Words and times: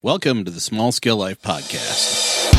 Welcome 0.00 0.44
to 0.44 0.52
the 0.52 0.60
Small 0.60 0.92
Scale 0.92 1.16
Life 1.16 1.42
Podcast. 1.42 2.54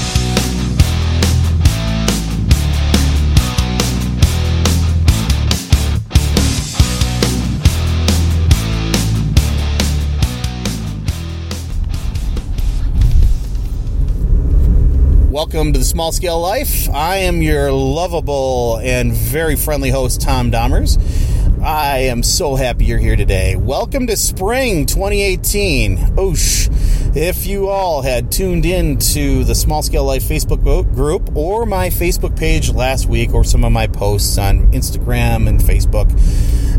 Welcome 15.32 15.72
to 15.72 15.80
the 15.80 15.86
Small 15.86 16.12
Scale 16.12 16.42
Life. 16.42 16.90
I 16.90 17.20
am 17.20 17.42
your 17.42 17.72
lovable 17.72 18.82
and 18.84 19.14
very 19.14 19.56
friendly 19.56 19.92
host, 19.92 20.20
Tom 20.20 20.52
Dahmers. 20.52 20.98
I 21.64 22.00
am 22.00 22.22
so 22.22 22.56
happy 22.56 22.84
you're 22.84 22.98
here 22.98 23.16
today. 23.16 23.56
Welcome 23.56 24.08
to 24.08 24.18
spring 24.18 24.86
2018. 24.86 25.98
Oosh. 26.18 26.79
If 27.16 27.48
you 27.48 27.70
all 27.70 28.04
had 28.04 28.32
tuned 28.32 28.68
in 28.68 29.00
to 29.00 29.44
the 29.44 29.56
Small 29.56 29.82
Scale 29.82 30.04
Life 30.04 30.22
Facebook 30.22 30.62
group 30.94 31.36
or 31.36 31.66
my 31.66 31.90
Facebook 31.90 32.38
page 32.38 32.72
last 32.72 33.08
week 33.08 33.34
or 33.34 33.44
some 33.44 33.66
of 33.66 33.72
my 33.72 33.88
posts 33.88 34.38
on 34.38 34.72
Instagram 34.74 35.48
and 35.50 35.60
Facebook, 35.60 36.08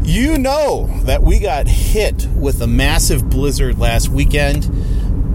you 0.06 0.38
know 0.38 0.86
that 1.02 1.24
we 1.24 1.40
got 1.40 1.66
hit 1.66 2.28
with 2.36 2.62
a 2.62 2.68
massive 2.68 3.28
blizzard 3.28 3.80
last 3.80 4.08
weekend. 4.08 4.70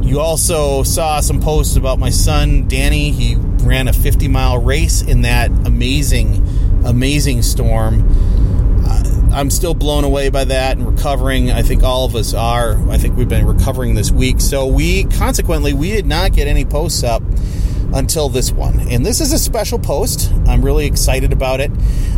You 0.01 0.21
also 0.21 0.84
saw 0.84 1.20
some 1.20 1.41
posts 1.41 1.75
about 1.75 1.99
my 1.99 2.09
son, 2.09 2.70
Danny. 2.70 3.12
He 3.12 3.35
ran 3.35 3.89
a 3.89 3.93
50 3.93 4.29
mile 4.29 4.59
race 4.59 5.01
in 5.01 5.23
that 5.23 5.51
amazing, 5.67 6.35
amazing 6.85 7.41
storm. 7.41 8.07
I'm 9.35 9.49
still 9.49 9.73
blown 9.73 10.05
away 10.05 10.30
by 10.30 10.45
that 10.45 10.77
and 10.77 10.88
recovering. 10.88 11.52
I 11.52 11.62
think 11.62 11.84
all 11.84 12.05
of 12.05 12.16
us 12.16 12.34
are. 12.34 12.80
I 12.89 12.98
think 12.98 13.17
we've 13.17 13.27
been 13.27 13.45
recovering 13.45 13.93
this 13.93 14.09
week. 14.09 14.39
So 14.39 14.66
we 14.66 15.03
consequently 15.03 15.73
we 15.73 15.91
did 15.91 16.05
not 16.05 16.31
get 16.31 16.48
any 16.48 16.63
posts 16.63 17.03
up 17.03 17.21
until 17.93 18.29
this 18.29 18.53
one. 18.53 18.79
And 18.90 19.05
this 19.05 19.20
is 19.20 19.34
a 19.34 19.37
special 19.37 19.77
post. 19.77 20.32
I'm 20.48 20.63
really 20.63 20.85
excited 20.85 21.34
about 21.34 21.59
it. 21.59 21.70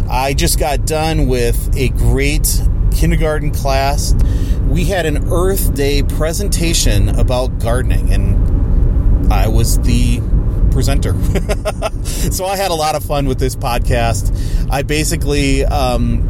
I 0.07 0.35
just 0.35 0.59
got 0.59 0.85
done 0.85 1.27
with 1.27 1.75
a 1.75 1.89
great 1.89 2.61
kindergarten 2.95 3.49
class. 3.49 4.13
We 4.67 4.85
had 4.85 5.07
an 5.07 5.31
Earth 5.31 5.73
Day 5.73 6.03
presentation 6.03 7.09
about 7.09 7.57
gardening 7.57 8.13
and 8.13 9.33
I 9.33 9.47
was 9.47 9.79
the 9.79 10.21
presenter. 10.69 11.13
so 12.03 12.45
I 12.45 12.57
had 12.57 12.69
a 12.69 12.75
lot 12.75 12.93
of 12.93 13.03
fun 13.03 13.25
with 13.25 13.39
this 13.39 13.55
podcast. 13.55 14.69
I 14.69 14.83
basically 14.83 15.65
um, 15.65 16.26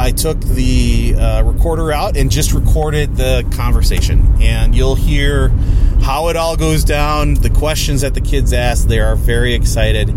I 0.00 0.12
took 0.12 0.40
the 0.40 1.14
uh, 1.14 1.42
recorder 1.42 1.92
out 1.92 2.16
and 2.16 2.30
just 2.30 2.54
recorded 2.54 3.16
the 3.16 3.46
conversation. 3.54 4.34
And 4.40 4.74
you'll 4.74 4.94
hear 4.94 5.50
how 6.00 6.28
it 6.28 6.36
all 6.36 6.56
goes 6.56 6.84
down, 6.84 7.34
the 7.34 7.50
questions 7.50 8.00
that 8.00 8.14
the 8.14 8.22
kids 8.22 8.54
ask. 8.54 8.88
They 8.88 8.98
are 8.98 9.14
very 9.14 9.52
excited. 9.52 10.08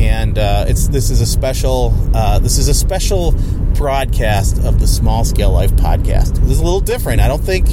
And 0.00 0.38
uh, 0.38 0.64
it's 0.66 0.88
this 0.88 1.10
is 1.10 1.20
a 1.20 1.26
special 1.26 1.92
uh, 2.14 2.38
this 2.38 2.56
is 2.56 2.68
a 2.68 2.74
special 2.74 3.32
broadcast 3.74 4.64
of 4.64 4.80
the 4.80 4.86
Small 4.86 5.26
Scale 5.26 5.52
Life 5.52 5.72
podcast. 5.72 6.36
This 6.38 6.52
is 6.52 6.60
a 6.60 6.64
little 6.64 6.80
different. 6.80 7.20
I 7.20 7.28
don't 7.28 7.44
think 7.44 7.68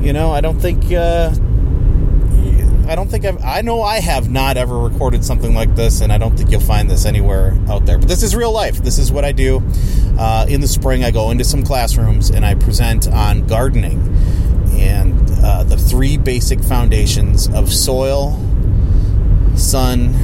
you 0.00 0.14
know. 0.14 0.32
I 0.32 0.40
don't 0.40 0.58
think 0.58 0.92
uh, 0.92 1.34
I 2.88 2.94
don't 2.94 3.08
think 3.08 3.24
I've, 3.24 3.42
I 3.42 3.62
know 3.62 3.82
I 3.82 3.98
have 3.98 4.30
not 4.30 4.56
ever 4.56 4.78
recorded 4.78 5.24
something 5.24 5.54
like 5.54 5.74
this, 5.74 6.00
and 6.00 6.12
I 6.12 6.18
don't 6.18 6.36
think 6.36 6.52
you'll 6.52 6.60
find 6.60 6.88
this 6.88 7.04
anywhere 7.04 7.56
out 7.68 7.84
there. 7.84 7.98
But 7.98 8.08
this 8.08 8.22
is 8.22 8.36
real 8.36 8.52
life. 8.52 8.76
This 8.76 8.98
is 8.98 9.10
what 9.10 9.24
I 9.24 9.32
do. 9.32 9.60
Uh, 10.18 10.46
in 10.48 10.60
the 10.60 10.68
spring, 10.68 11.02
I 11.02 11.10
go 11.10 11.30
into 11.30 11.42
some 11.42 11.64
classrooms 11.64 12.30
and 12.30 12.44
I 12.44 12.54
present 12.54 13.08
on 13.08 13.46
gardening 13.46 14.00
and 14.78 15.30
uh, 15.42 15.64
the 15.64 15.76
three 15.76 16.16
basic 16.16 16.62
foundations 16.62 17.48
of 17.48 17.72
soil, 17.72 18.38
sun, 19.56 20.14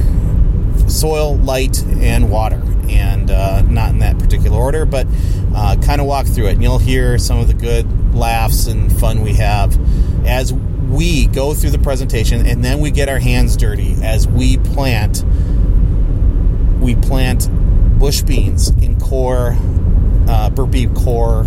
soil, 0.89 1.35
light, 1.37 1.83
and 1.83 2.31
water. 2.31 2.61
And 2.87 3.29
uh, 3.29 3.61
not 3.63 3.89
in 3.89 3.99
that 3.99 4.19
particular 4.19 4.57
order, 4.57 4.85
but 4.85 5.07
uh, 5.55 5.75
kind 5.83 5.99
of 5.99 6.07
walk 6.07 6.27
through 6.27 6.47
it. 6.47 6.53
And 6.53 6.63
you'll 6.63 6.79
hear 6.79 7.17
some 7.17 7.39
of 7.39 7.47
the 7.47 7.53
good 7.53 8.13
laughs 8.13 8.67
and 8.67 8.95
fun 8.99 9.21
we 9.21 9.33
have 9.33 9.77
as 10.25 10.53
we 11.03 11.27
go 11.27 11.53
through 11.53 11.69
the 11.69 11.79
presentation 11.79 12.45
and 12.45 12.63
then 12.63 12.79
we 12.79 12.89
get 12.89 13.09
our 13.09 13.19
hands 13.19 13.57
dirty 13.57 13.93
as 14.01 14.25
we 14.25 14.55
plant 14.55 15.21
we 16.79 16.95
plant 16.95 17.49
bush 17.99 18.21
beans 18.21 18.69
in 18.81 18.97
coir 18.97 19.53
uh, 20.29 20.49
Burpee 20.49 20.87
coir 20.87 21.43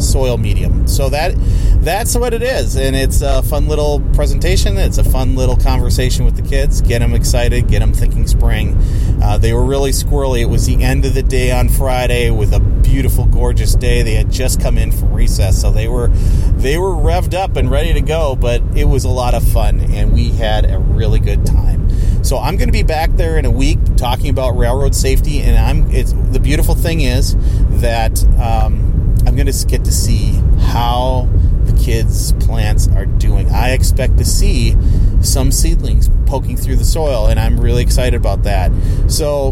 soil 0.00 0.36
medium. 0.38 0.86
So 0.86 1.08
that 1.10 1.34
that's 1.80 2.16
what 2.16 2.34
it 2.34 2.42
is, 2.42 2.76
and 2.76 2.94
it's 2.96 3.22
a 3.22 3.42
fun 3.42 3.68
little 3.68 4.00
presentation. 4.12 4.76
It's 4.76 4.98
a 4.98 5.04
fun 5.04 5.36
little 5.36 5.56
conversation 5.56 6.24
with 6.24 6.36
the 6.36 6.42
kids. 6.42 6.80
Get 6.80 6.98
them 7.00 7.14
excited, 7.14 7.68
get 7.68 7.80
them 7.80 7.92
thinking 7.92 8.26
spring. 8.26 8.76
Uh, 9.22 9.38
they 9.38 9.52
were 9.52 9.64
really 9.64 9.90
squirrely. 9.90 10.40
It 10.40 10.48
was 10.48 10.66
the 10.66 10.82
end 10.82 11.04
of 11.04 11.14
the 11.14 11.22
day 11.22 11.52
on 11.52 11.68
Friday 11.68 12.30
with 12.30 12.52
a 12.52 12.60
beautiful, 12.60 13.26
gorgeous 13.26 13.74
day. 13.74 14.02
They 14.02 14.14
had 14.14 14.30
just 14.30 14.60
come 14.60 14.78
in 14.78 14.92
from 14.92 15.12
recess, 15.12 15.60
so 15.60 15.70
they 15.70 15.88
were 15.88 16.08
they 16.56 16.78
were 16.78 16.92
revved 16.92 17.34
up 17.34 17.56
and 17.56 17.70
ready 17.70 17.92
to 17.94 18.00
go. 18.00 18.36
But 18.36 18.62
it 18.74 18.84
was 18.84 19.04
a 19.04 19.10
lot 19.10 19.34
of 19.34 19.46
fun, 19.46 19.80
and 19.80 20.12
we 20.12 20.30
had 20.30 20.70
a 20.70 20.78
really 20.78 21.20
good 21.20 21.46
time. 21.46 21.88
So 22.24 22.38
I'm 22.38 22.56
going 22.56 22.68
to 22.68 22.72
be 22.72 22.82
back 22.82 23.10
there 23.12 23.38
in 23.38 23.44
a 23.44 23.50
week 23.50 23.78
talking 23.96 24.28
about 24.28 24.56
railroad 24.56 24.94
safety, 24.94 25.40
and 25.40 25.56
I'm. 25.56 25.90
It's 25.90 26.12
the 26.12 26.40
beautiful 26.40 26.74
thing 26.74 27.00
is 27.00 27.36
that 27.80 28.22
um, 28.40 28.97
I'm 29.28 29.36
going 29.36 29.46
to 29.46 29.66
get 29.66 29.84
to 29.84 29.92
see 29.92 30.40
how 30.58 31.28
the 31.64 31.78
kids' 31.78 32.32
plants 32.32 32.88
are 32.88 33.04
doing. 33.04 33.50
I 33.50 33.72
expect 33.72 34.16
to 34.16 34.24
see 34.24 34.74
some 35.20 35.52
seedlings 35.52 36.08
poking 36.24 36.56
through 36.56 36.76
the 36.76 36.86
soil, 36.86 37.26
and 37.26 37.38
I'm 37.38 37.60
really 37.60 37.82
excited 37.82 38.14
about 38.14 38.44
that. 38.44 38.72
So, 39.06 39.48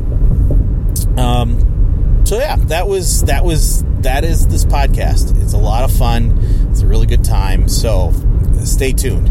um, 1.18 2.22
so 2.24 2.38
yeah, 2.38 2.56
that 2.56 2.88
was 2.88 3.24
that 3.24 3.44
was 3.44 3.84
that 4.00 4.24
is 4.24 4.46
this 4.46 4.64
podcast. 4.64 5.38
It's 5.42 5.52
a 5.52 5.58
lot 5.58 5.84
of 5.84 5.94
fun. 5.94 6.38
It's 6.70 6.80
a 6.80 6.86
really 6.86 7.06
good 7.06 7.22
time. 7.22 7.68
So, 7.68 8.14
stay 8.64 8.94
tuned. 8.94 9.30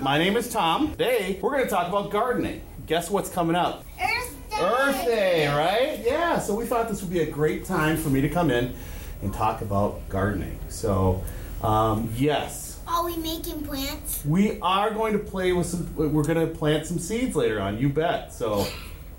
My 0.00 0.18
name 0.18 0.36
is 0.36 0.50
Tom. 0.50 0.90
Today 0.90 1.38
we're 1.40 1.52
going 1.52 1.64
to 1.64 1.70
talk 1.70 1.88
about 1.88 2.10
gardening. 2.10 2.60
Guess 2.84 3.08
what's 3.08 3.30
coming 3.30 3.56
up? 3.56 3.86
Earth 3.98 4.50
Day. 4.50 4.60
Earth 4.60 5.04
Day, 5.06 5.46
right? 5.48 6.04
Yeah, 6.04 6.38
so 6.40 6.54
we 6.54 6.66
thought 6.66 6.90
this 6.90 7.00
would 7.00 7.10
be 7.10 7.20
a 7.20 7.30
great 7.30 7.64
time 7.64 7.96
for 7.96 8.10
me 8.10 8.20
to 8.20 8.28
come 8.28 8.50
in 8.50 8.74
and 9.22 9.32
talk 9.32 9.60
about 9.60 10.06
gardening. 10.08 10.58
So, 10.68 11.22
um, 11.62 12.12
yes, 12.16 12.80
Are 12.86 13.04
we 13.04 13.16
making 13.16 13.62
plants? 13.62 14.24
we 14.26 14.58
are 14.60 14.90
going 14.90 15.12
to 15.14 15.18
play 15.18 15.52
with 15.52 15.66
some, 15.66 15.94
we're 15.96 16.22
going 16.24 16.46
to 16.46 16.54
plant 16.54 16.86
some 16.86 16.98
seeds 16.98 17.34
later 17.34 17.60
on, 17.60 17.78
you 17.78 17.88
bet. 17.88 18.32
So, 18.34 18.66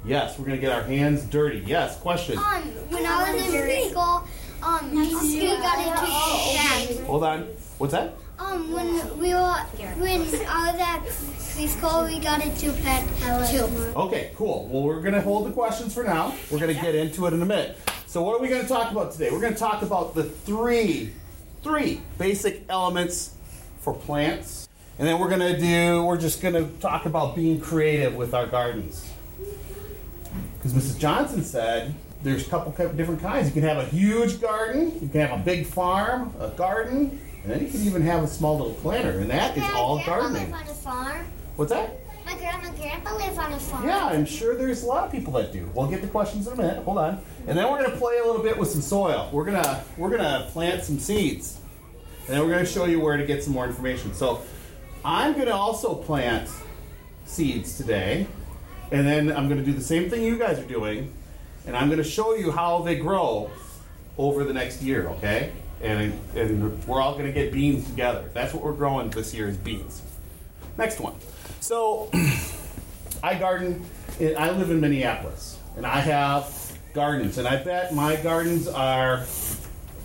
yes, 0.06 0.38
we're 0.38 0.46
going 0.46 0.58
to 0.58 0.62
get 0.62 0.72
our 0.72 0.84
hands 0.84 1.24
dirty. 1.24 1.64
Yes, 1.66 1.98
question. 2.00 2.38
Um, 2.38 2.62
when 2.90 3.06
I 3.06 3.34
was 3.34 3.54
in 3.54 3.90
school, 3.90 4.28
um, 4.64 4.92
we 4.92 5.12
got 5.48 5.80
into 5.80 6.98
that. 6.98 7.04
Hold 7.06 7.24
on. 7.24 7.42
What's 7.78 7.94
that? 7.94 8.14
Um, 8.38 8.72
when 8.74 9.18
we 9.18 9.34
were 9.34 9.54
when 9.98 10.22
I 10.22 10.72
was 10.72 10.80
at 10.82 11.04
preschool, 11.56 12.08
we 12.08 12.20
got 12.20 12.44
into 12.44 12.74
pet 12.84 13.08
too. 13.50 13.64
Okay, 13.96 14.32
cool. 14.36 14.68
Well, 14.70 14.84
we're 14.84 15.00
going 15.02 15.14
to 15.14 15.22
hold 15.22 15.48
the 15.48 15.52
questions 15.52 15.94
for 15.94 16.04
now. 16.04 16.36
We're 16.52 16.60
going 16.60 16.76
to 16.76 16.82
get 16.82 16.96
into 16.96 17.26
it 17.28 17.34
in 17.34 17.42
a 17.42 17.46
minute. 17.46 17.78
So, 18.16 18.22
what 18.22 18.40
are 18.40 18.42
we 18.42 18.48
going 18.48 18.62
to 18.62 18.68
talk 18.70 18.94
about 18.94 19.12
today? 19.12 19.30
We're 19.30 19.42
going 19.42 19.52
to 19.52 19.60
talk 19.60 19.82
about 19.82 20.16
the 20.16 20.24
three, 20.24 21.12
three 21.64 22.00
basic 22.18 22.64
elements 22.70 23.34
for 23.82 23.94
plants, 23.94 24.70
and 24.98 25.06
then 25.06 25.20
we're 25.20 25.28
going 25.28 25.42
to 25.42 25.60
do. 25.60 26.06
We're 26.06 26.18
just 26.18 26.42
going 26.42 26.54
to 26.54 26.64
talk 26.80 27.06
about 27.06 27.36
being 27.36 27.60
creative 27.60 28.16
with 28.16 28.34
our 28.34 28.48
gardens. 28.48 29.12
Because 30.58 30.72
Mrs. 30.72 30.98
Johnson 30.98 31.44
said 31.44 31.94
there's 32.24 32.48
a 32.48 32.50
couple 32.50 32.72
different 32.94 33.20
kinds. 33.20 33.48
You 33.48 33.54
can 33.54 33.64
have 33.64 33.80
a 33.80 33.86
huge 33.88 34.40
garden, 34.40 34.94
you 35.02 35.10
can 35.10 35.20
have 35.20 35.38
a 35.38 35.44
big 35.44 35.66
farm, 35.66 36.34
a 36.40 36.52
garden, 36.52 37.20
and 37.44 37.52
then 37.52 37.62
you 37.62 37.68
can 37.68 37.82
even 37.82 38.02
have 38.04 38.24
a 38.24 38.28
small 38.28 38.58
little 38.58 38.76
planter, 38.76 39.20
and 39.20 39.30
that 39.30 39.58
is 39.58 39.64
all 39.74 40.02
gardening. 40.06 40.52
live 40.52 40.62
on 40.62 40.70
a 40.70 40.74
farm. 40.74 41.26
What's 41.58 41.74
that? 41.74 42.05
My 42.26 42.36
grandma 42.38 42.68
and 42.68 42.78
grandpa 42.78 43.16
live 43.16 43.38
on 43.38 43.54
a 43.54 43.60
farm. 43.60 43.88
Yeah, 43.88 44.08
I'm 44.08 44.26
sure 44.26 44.56
there's 44.56 44.84
a 44.84 44.88
lot 44.88 45.06
of 45.06 45.12
people 45.12 45.34
that 45.34 45.54
do. 45.54 45.70
We'll 45.76 45.88
get 45.88 46.02
to 46.02 46.08
questions 46.08 46.48
in 46.48 46.54
a 46.54 46.56
minute. 46.56 46.84
Hold 46.84 46.98
on. 46.98 47.22
And 47.48 47.58
then 47.58 47.72
we're 47.72 47.84
gonna 47.84 47.98
play 47.98 48.18
a 48.18 48.26
little 48.26 48.42
bit 48.42 48.58
with 48.58 48.70
some 48.70 48.82
soil. 48.82 49.30
We're 49.32 49.46
gonna 49.46 49.84
we're 49.98 50.10
gonna 50.10 50.48
plant 50.52 50.84
some 50.84 50.98
seeds. 50.98 51.60
And 52.28 52.36
then 52.36 52.42
we're 52.42 52.52
gonna 52.52 52.66
show 52.66 52.86
you 52.86 53.00
where 53.00 53.18
to 53.18 53.26
get 53.26 53.44
some 53.44 53.54
more 53.54 53.68
information. 53.68 54.14
So 54.16 54.42
I'm 55.04 55.38
gonna 55.38 55.56
also 55.56 55.94
plant 55.94 56.50
seeds 57.26 57.78
today. 57.78 58.26
And 58.92 59.06
then 59.06 59.32
I'm 59.32 59.48
gonna 59.48 59.64
do 59.64 59.74
the 59.74 59.82
same 59.82 60.10
thing 60.10 60.24
you 60.24 60.40
guys 60.40 60.58
are 60.58 60.66
doing. 60.66 61.14
And 61.68 61.78
I'm 61.78 61.90
gonna 61.92 62.04
show 62.04 62.34
you 62.34 62.52
how 62.52 62.82
they 62.82 62.96
grow 62.96 63.52
over 64.18 64.44
the 64.44 64.54
next 64.54 64.82
year, 64.82 65.08
okay? 65.10 65.52
And, 65.82 66.18
and 66.36 66.84
we're 66.88 67.02
all 67.02 67.16
gonna 67.16 67.32
get 67.32 67.52
beans 67.52 67.88
together. 67.88 68.30
That's 68.34 68.54
what 68.54 68.64
we're 68.64 68.74
growing 68.74 69.12
this 69.12 69.34
year 69.34 69.48
is 69.48 69.58
beans. 69.58 70.02
Next 70.78 71.00
one. 71.00 71.14
So 71.66 72.12
I 73.24 73.34
garden. 73.34 73.84
I 74.22 74.52
live 74.52 74.70
in 74.70 74.80
Minneapolis, 74.80 75.58
and 75.76 75.84
I 75.84 76.00
have 76.00 76.78
gardens, 76.94 77.40
and 77.40 77.48
I 77.48 77.64
bet 77.64 77.92
my 77.92 78.18
gardens 78.18 78.68
are. 78.68 79.22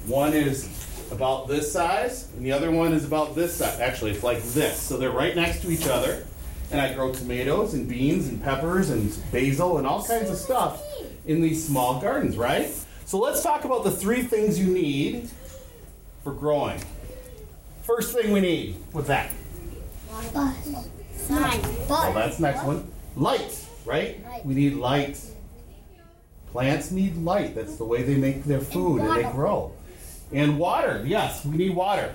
One 0.07 0.33
is 0.33 0.71
about 1.13 1.49
this 1.49 1.71
size, 1.71 2.29
and 2.35 2.47
the 2.47 2.53
other 2.53 2.71
one 2.71 2.95
is 2.95 3.05
about 3.05 3.35
this 3.35 3.57
size. 3.57 3.79
Actually, 3.79 4.13
it's 4.13 4.23
like 4.23 4.43
this. 4.43 4.81
So 4.81 4.97
they're 4.97 5.11
right 5.11 5.37
next 5.37 5.61
to 5.61 5.71
each 5.71 5.87
other. 5.87 6.27
And 6.73 6.81
I 6.81 6.95
grow 6.95 7.13
tomatoes 7.13 7.75
and 7.75 7.87
beans 7.87 8.29
and 8.29 8.43
peppers 8.43 8.89
and 8.89 9.15
basil 9.31 9.77
and 9.77 9.87
all 9.87 10.03
kinds 10.03 10.31
of 10.31 10.39
stuff 10.39 10.83
in 11.27 11.43
these 11.43 11.63
small 11.63 12.01
gardens, 12.01 12.39
right? 12.39 12.73
So 13.05 13.19
let's 13.19 13.43
talk 13.43 13.67
about 13.67 13.85
the 13.85 13.91
three 13.91 14.23
things 14.23 14.59
you 14.59 14.73
need 14.73 15.29
for 16.25 16.33
growing. 16.33 16.81
First 17.83 18.15
thing 18.15 18.33
we 18.33 18.41
need, 18.41 18.77
what's 18.93 19.09
that? 19.09 19.31
Bus. 20.33 20.89
Well, 21.31 22.13
that's 22.13 22.37
the 22.37 22.43
next 22.43 22.65
one. 22.65 22.91
Light, 23.17 23.67
right? 23.85 24.23
Light. 24.25 24.47
We 24.47 24.55
need 24.55 24.75
light. 24.75 25.21
Plants 26.53 26.91
need 26.91 27.17
light. 27.17 27.55
That's 27.55 27.77
the 27.77 27.85
way 27.85 28.03
they 28.03 28.17
make 28.17 28.45
their 28.45 28.61
food 28.61 29.01
and, 29.03 29.17
they 29.17 29.31
grow. 29.31 29.73
And 30.33 30.59
water, 30.59 31.03
yes, 31.07 31.45
we 31.45 31.57
need 31.57 31.75
water. 31.75 32.15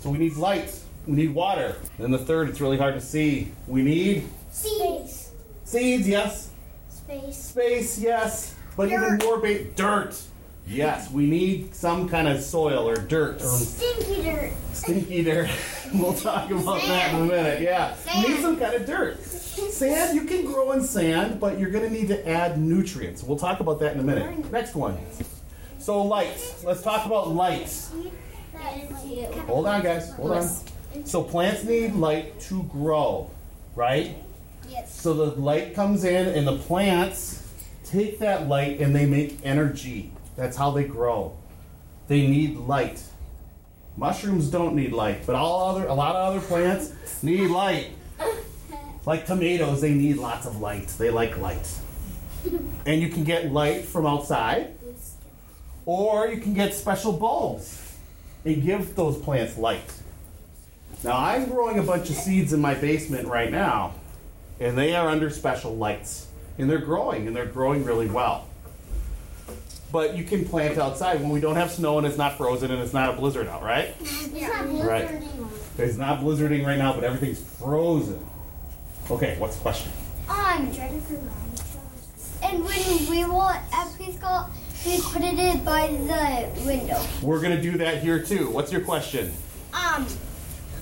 So 0.00 0.10
we 0.10 0.18
need 0.18 0.36
light. 0.36 0.78
We 1.06 1.14
need 1.14 1.34
water. 1.34 1.76
Then 1.98 2.10
the 2.10 2.18
third, 2.18 2.48
it's 2.48 2.60
really 2.60 2.78
hard 2.78 2.94
to 2.94 3.00
see. 3.00 3.52
We 3.66 3.82
need 3.82 4.28
seeds. 4.50 5.30
seeds, 5.64 6.08
yes. 6.08 6.50
Space. 6.90 7.36
Space, 7.36 7.98
yes. 7.98 8.54
But 8.76 8.88
even 8.88 9.18
more 9.18 9.38
ba- 9.38 9.64
dirt. 9.64 10.20
Yes, 10.68 11.10
we 11.10 11.26
need 11.26 11.74
some 11.74 12.08
kind 12.08 12.28
of 12.28 12.40
soil 12.42 12.88
or 12.88 12.96
dirt 12.96 13.40
or 13.40 13.46
Stinky 13.48 14.22
dirt. 14.22 14.52
stinky 14.72 15.22
dirt. 15.24 15.50
we'll 15.94 16.12
talk 16.14 16.50
about 16.50 16.82
that 16.82 17.14
in 17.14 17.22
a 17.22 17.24
minute. 17.24 17.62
Yeah, 17.62 17.96
we 18.16 18.28
need 18.34 18.42
some 18.42 18.58
kind 18.58 18.74
of 18.74 18.84
dirt. 18.86 19.22
Sand, 19.22 20.14
you 20.14 20.24
can 20.24 20.44
grow 20.44 20.72
in 20.72 20.82
sand, 20.84 21.40
but 21.40 21.58
you're 21.58 21.70
going 21.70 21.84
to 21.84 21.90
need 21.90 22.08
to 22.08 22.28
add 22.28 22.58
nutrients. 22.60 23.22
We'll 23.24 23.38
talk 23.38 23.60
about 23.60 23.80
that 23.80 23.94
in 23.94 24.00
a 24.00 24.04
minute. 24.04 24.52
Next 24.52 24.74
one. 24.74 24.98
So 25.78 26.02
light. 26.02 26.54
Let's 26.64 26.82
talk 26.82 27.06
about 27.06 27.28
light. 27.28 27.70
Hold 29.46 29.66
on, 29.66 29.82
guys. 29.82 30.12
Hold 30.12 30.32
on. 30.32 30.48
So 31.04 31.22
plants 31.22 31.64
need 31.64 31.94
light 31.94 32.38
to 32.40 32.62
grow, 32.64 33.30
right? 33.74 34.16
Yes. 34.68 35.00
So 35.00 35.14
the 35.14 35.40
light 35.40 35.74
comes 35.74 36.04
in, 36.04 36.28
and 36.28 36.46
the 36.46 36.56
plants 36.58 37.42
take 37.84 38.18
that 38.18 38.48
light 38.48 38.80
and 38.80 38.94
they 38.94 39.06
make 39.06 39.38
energy. 39.44 40.12
That's 40.38 40.56
how 40.56 40.70
they 40.70 40.84
grow. 40.84 41.36
They 42.06 42.28
need 42.28 42.58
light. 42.58 43.02
Mushrooms 43.96 44.48
don't 44.48 44.76
need 44.76 44.92
light, 44.92 45.26
but 45.26 45.34
all 45.34 45.68
other 45.68 45.88
a 45.88 45.94
lot 45.94 46.14
of 46.14 46.32
other 46.32 46.46
plants 46.46 46.92
need 47.24 47.48
light. 47.48 47.88
Like 49.04 49.26
tomatoes, 49.26 49.80
they 49.80 49.92
need 49.92 50.16
lots 50.16 50.46
of 50.46 50.60
light. 50.60 50.86
They 50.96 51.10
like 51.10 51.36
light. 51.38 51.68
And 52.86 53.02
you 53.02 53.08
can 53.08 53.24
get 53.24 53.52
light 53.52 53.84
from 53.84 54.06
outside, 54.06 54.76
or 55.84 56.28
you 56.28 56.40
can 56.40 56.54
get 56.54 56.72
special 56.72 57.12
bulbs 57.12 57.96
and 58.44 58.62
give 58.62 58.94
those 58.94 59.18
plants 59.18 59.58
light. 59.58 59.92
Now 61.02 61.18
I'm 61.18 61.46
growing 61.46 61.80
a 61.80 61.82
bunch 61.82 62.10
of 62.10 62.16
seeds 62.16 62.52
in 62.52 62.60
my 62.60 62.74
basement 62.74 63.26
right 63.26 63.50
now, 63.50 63.94
and 64.60 64.78
they 64.78 64.94
are 64.94 65.08
under 65.08 65.30
special 65.30 65.74
lights, 65.74 66.28
and 66.58 66.70
they're 66.70 66.78
growing, 66.78 67.26
and 67.26 67.34
they're 67.34 67.44
growing 67.44 67.84
really 67.84 68.06
well. 68.06 68.47
But 69.90 70.16
you 70.16 70.24
can 70.24 70.44
plant 70.44 70.76
outside 70.78 71.20
when 71.20 71.30
we 71.30 71.40
don't 71.40 71.56
have 71.56 71.70
snow 71.70 71.96
and 71.98 72.06
it's 72.06 72.18
not 72.18 72.36
frozen 72.36 72.70
and 72.70 72.82
it's 72.82 72.92
not 72.92 73.08
a 73.10 73.12
blizzard 73.14 73.46
out, 73.48 73.62
right? 73.62 73.94
Right. 74.86 75.22
It's 75.78 75.96
not 75.96 76.20
blizzarding 76.20 76.66
right 76.66 76.76
now, 76.78 76.92
but 76.92 77.04
everything's 77.04 77.40
frozen. 77.40 78.24
Okay, 79.10 79.36
what's 79.38 79.56
the 79.56 79.62
question? 79.62 79.90
Um, 80.28 80.70
and 82.42 82.64
when 82.64 83.10
we 83.10 83.24
were 83.24 83.50
at 83.50 83.88
preschool, 83.96 84.50
we 84.84 85.00
put 85.00 85.22
it 85.22 85.38
in 85.38 85.64
by 85.64 85.86
the 85.88 86.64
window. 86.66 87.00
We're 87.22 87.40
gonna 87.40 87.60
do 87.60 87.78
that 87.78 88.02
here 88.02 88.22
too. 88.22 88.50
What's 88.50 88.70
your 88.70 88.82
question? 88.82 89.32
Um, 89.72 90.06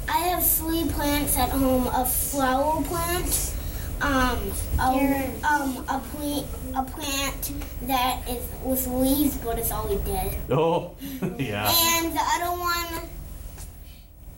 I 0.09 0.19
have 0.19 0.45
three 0.47 0.85
plants 0.91 1.37
at 1.39 1.51
home: 1.51 1.87
a 1.89 2.05
flower 2.05 2.83
plant, 2.83 3.55
um, 4.03 4.39
a, 4.79 5.31
um, 5.45 5.85
a 5.89 6.01
plant, 6.11 6.47
a 6.77 6.83
plant 6.85 7.53
that 7.83 8.29
is 8.29 8.45
with 8.63 8.87
leaves 8.89 9.37
but 9.39 9.59
it's 9.59 9.71
always 9.71 10.01
dead, 10.01 10.37
Oh, 10.51 10.95
yeah. 11.39 11.73
and 11.99 12.13
the 12.15 12.21
other 12.21 12.59
one 12.59 13.03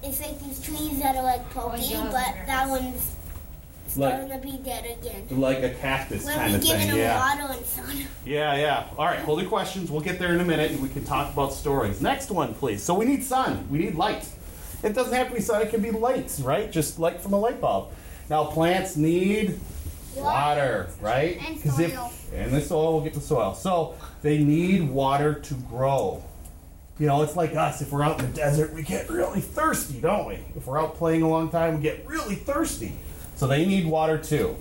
is 0.05 0.21
like 0.21 0.39
these 0.41 0.61
trees 0.61 1.01
that 1.01 1.17
are 1.17 1.23
like 1.25 1.49
pokey, 1.51 1.95
but 1.95 2.13
that 2.47 2.69
one's 2.69 3.15
starting 3.89 4.29
to 4.29 4.39
be 4.39 4.59
dead 4.59 4.85
again. 5.01 5.25
Like 5.41 5.63
a 5.63 5.71
cactus 5.71 6.25
When 6.25 6.35
kind 6.37 6.53
we 6.53 6.59
of 6.59 6.63
give 6.65 6.77
thing, 6.77 6.89
it 6.91 6.95
a 6.95 6.97
yeah. 6.99 7.39
water 7.49 7.65
sun. 7.65 7.97
Yeah, 8.25 8.55
yeah. 8.57 8.87
All 8.97 9.07
right, 9.07 9.19
hold 9.21 9.41
your 9.41 9.49
questions. 9.49 9.91
We'll 9.91 10.03
get 10.03 10.19
there 10.21 10.33
in 10.35 10.41
a 10.41 10.45
minute 10.45 10.71
and 10.71 10.81
we 10.83 10.89
can 10.89 11.05
talk 11.05 11.33
about 11.33 11.53
stories. 11.53 12.01
Next 12.01 12.31
one, 12.31 12.55
please. 12.55 12.83
So 12.83 12.95
we 12.95 13.07
need 13.07 13.25
sun. 13.25 13.67
We 13.71 13.79
need 13.79 13.95
light. 13.97 14.29
It 14.85 14.93
doesn't 14.93 15.13
have 15.15 15.29
to 15.31 15.35
be 15.35 15.41
sun, 15.41 15.63
it 15.63 15.71
can 15.71 15.81
be 15.81 15.91
light, 15.91 16.39
right? 16.43 16.71
Just 16.71 17.01
light 17.01 17.21
from 17.21 17.33
a 17.33 17.39
light 17.39 17.61
bulb. 17.61 17.89
Now, 18.31 18.45
plants 18.45 18.97
need 18.97 19.59
water, 20.17 20.89
right? 21.01 21.39
And 21.47 21.57
if- 21.57 21.93
soil. 21.95 22.13
and 22.35 22.53
the 22.53 22.61
soil, 22.61 22.93
we'll 22.95 23.03
get 23.05 23.15
the 23.15 23.21
soil. 23.21 23.55
So 23.55 23.95
they 24.23 24.39
need 24.39 24.91
water 24.91 25.35
to 25.35 25.55
grow. 25.55 26.23
You 26.99 27.07
know, 27.07 27.23
it's 27.23 27.37
like 27.37 27.55
us. 27.55 27.81
If 27.81 27.93
we're 27.93 28.03
out 28.03 28.19
in 28.19 28.27
the 28.27 28.37
desert, 28.37 28.75
we 28.75 28.83
get 28.83 29.09
really 29.09 29.41
thirsty, 29.41 30.01
don't 30.01 30.27
we? 30.27 30.39
If 30.57 30.67
we're 30.67 30.81
out 30.81 30.97
playing 30.97 31.23
a 31.23 31.29
long 31.29 31.49
time, 31.49 31.77
we 31.77 31.83
get 31.83 32.05
really 32.07 32.35
thirsty. 32.35 32.97
So 33.37 33.47
they 33.47 33.65
need 33.65 33.87
water 33.87 34.19
too. 34.19 34.57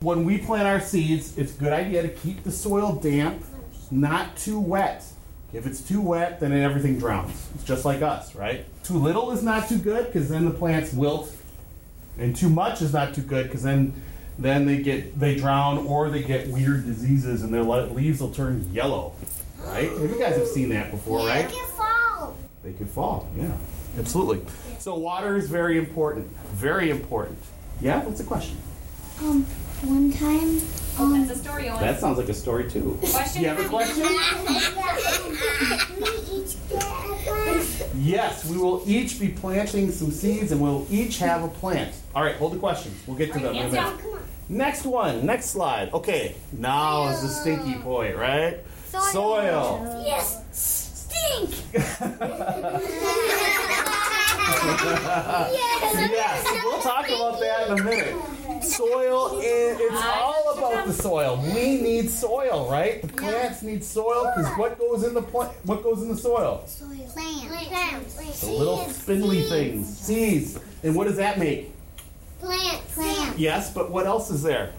When 0.00 0.24
we 0.24 0.38
plant 0.38 0.68
our 0.68 0.80
seeds, 0.80 1.36
it's 1.36 1.56
a 1.56 1.58
good 1.58 1.72
idea 1.72 2.02
to 2.02 2.08
keep 2.08 2.44
the 2.44 2.52
soil 2.52 2.92
damp, 2.92 3.42
not 3.90 4.36
too 4.36 4.60
wet. 4.60 5.04
If 5.52 5.66
it's 5.66 5.80
too 5.80 6.00
wet, 6.00 6.38
then 6.38 6.52
everything 6.52 6.98
drowns. 6.98 7.48
It's 7.54 7.64
just 7.64 7.84
like 7.84 8.02
us, 8.02 8.34
right? 8.36 8.64
Too 8.84 8.98
little 8.98 9.32
is 9.32 9.42
not 9.42 9.68
too 9.68 9.78
good 9.78 10.06
because 10.06 10.28
then 10.28 10.44
the 10.44 10.50
plants 10.52 10.92
wilt, 10.92 11.34
and 12.18 12.34
too 12.34 12.48
much 12.48 12.82
is 12.82 12.92
not 12.92 13.14
too 13.14 13.22
good 13.22 13.44
because 13.44 13.62
then 13.62 13.92
then 14.38 14.66
they 14.66 14.78
get 14.78 15.18
they 15.18 15.36
drown 15.36 15.78
or 15.86 16.10
they 16.10 16.22
get 16.22 16.48
weird 16.48 16.84
diseases 16.84 17.42
and 17.42 17.52
their 17.52 17.62
leaves 17.62 18.20
will 18.20 18.30
turn 18.30 18.68
yellow, 18.72 19.14
right? 19.64 19.90
You 19.90 20.16
guys 20.18 20.36
have 20.36 20.46
seen 20.48 20.68
that 20.70 20.90
before, 20.90 21.26
right? 21.26 21.48
They 21.48 21.54
can 21.54 21.68
fall. 21.68 22.36
They 22.62 22.72
could 22.72 22.90
fall. 22.90 23.28
Yeah, 23.36 23.52
absolutely. 23.98 24.44
So 24.78 24.94
water 24.94 25.36
is 25.36 25.48
very 25.48 25.78
important. 25.78 26.28
Very 26.52 26.90
important. 26.90 27.38
Yeah, 27.80 28.04
what's 28.04 28.18
the 28.18 28.26
question? 28.26 28.56
Um, 29.20 29.44
one 29.82 30.12
time, 30.12 30.60
Oh, 30.98 31.12
that's 31.12 31.30
a 31.38 31.42
story, 31.42 31.68
Owen. 31.68 31.80
That 31.80 32.00
sounds 32.00 32.18
like 32.18 32.28
a 32.28 32.34
story 32.34 32.70
too. 32.70 32.96
Question? 33.00 33.42
You 33.42 33.48
have 33.48 33.60
a 33.60 33.68
question? 33.68 34.02
we 34.02 34.08
each 36.40 36.56
get 36.68 36.82
a 36.82 37.24
glass. 37.24 37.82
Yes, 37.96 38.44
we 38.46 38.56
will 38.56 38.82
each 38.86 39.20
be 39.20 39.28
planting 39.28 39.90
some 39.90 40.10
seeds 40.10 40.52
and 40.52 40.60
we'll 40.60 40.86
each 40.90 41.18
have 41.18 41.44
a 41.44 41.48
plant. 41.48 41.94
All 42.14 42.22
right, 42.22 42.36
hold 42.36 42.54
the 42.54 42.58
questions. 42.58 42.98
We'll 43.06 43.16
get 43.16 43.32
to 43.34 43.38
them 43.38 43.54
in 43.54 43.56
a 43.56 43.60
hands 43.60 43.72
minute. 43.72 43.98
Come 44.00 44.10
on. 44.12 44.20
Next 44.48 44.84
one, 44.84 45.26
next 45.26 45.46
slide. 45.50 45.92
Okay, 45.92 46.36
now 46.52 47.08
is 47.08 47.20
the 47.20 47.28
stinky 47.28 47.74
point, 47.80 48.16
right? 48.16 48.60
Soil. 48.88 49.02
Soil. 49.12 50.04
Yes. 50.06 50.42
Stink. 50.52 51.50
Yes, 55.96 56.44
we'll 56.64 56.80
talk 56.80 57.06
about 57.08 57.40
that 57.40 57.68
in 57.68 57.80
a 57.80 57.82
minute. 57.82 58.14
Soil, 58.62 59.40
is, 59.40 59.78
it's 59.80 60.02
all 60.02 60.54
about 60.56 60.86
the 60.86 60.92
soil. 60.92 61.42
We 61.54 61.80
need 61.80 62.10
soil, 62.10 62.68
right? 62.70 63.02
The 63.02 63.08
plants 63.08 63.62
need 63.62 63.84
soil 63.84 64.32
because 64.34 64.50
what 64.56 64.78
goes 64.78 65.04
in 65.04 65.14
the 65.14 65.22
plant? 65.22 65.52
What 65.64 65.82
goes 65.82 66.02
in 66.02 66.08
the 66.08 66.16
soil? 66.16 66.64
Soil. 66.66 66.88
Plants. 67.12 68.14
Plants. 68.14 68.40
The 68.40 68.52
little 68.52 68.88
spindly 68.88 69.42
things, 69.42 69.98
seeds. 69.98 70.58
And 70.82 70.94
what 70.94 71.06
does 71.06 71.16
that 71.16 71.38
make? 71.38 71.72
Plants. 72.40 72.94
Plants. 72.94 73.38
Yes, 73.38 73.72
but 73.72 73.90
what 73.90 74.06
else 74.06 74.30
is 74.30 74.42
there? 74.42 74.72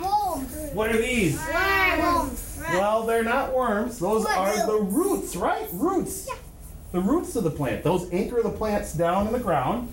Worms. 0.00 0.70
What 0.72 0.90
are 0.90 0.98
these? 1.00 1.38
Worms. 1.38 2.60
Well, 2.70 3.04
they're 3.04 3.24
not 3.24 3.54
worms. 3.54 3.98
Those 3.98 4.24
are 4.26 4.66
the 4.66 4.80
roots, 4.80 5.36
right? 5.36 5.66
Roots. 5.72 6.28
The 6.92 7.00
roots 7.00 7.36
of 7.36 7.44
the 7.44 7.50
plant. 7.50 7.84
Those 7.84 8.10
anchor 8.12 8.42
the 8.42 8.50
plants 8.50 8.92
down 8.92 9.26
in 9.26 9.32
the 9.32 9.40
ground. 9.40 9.92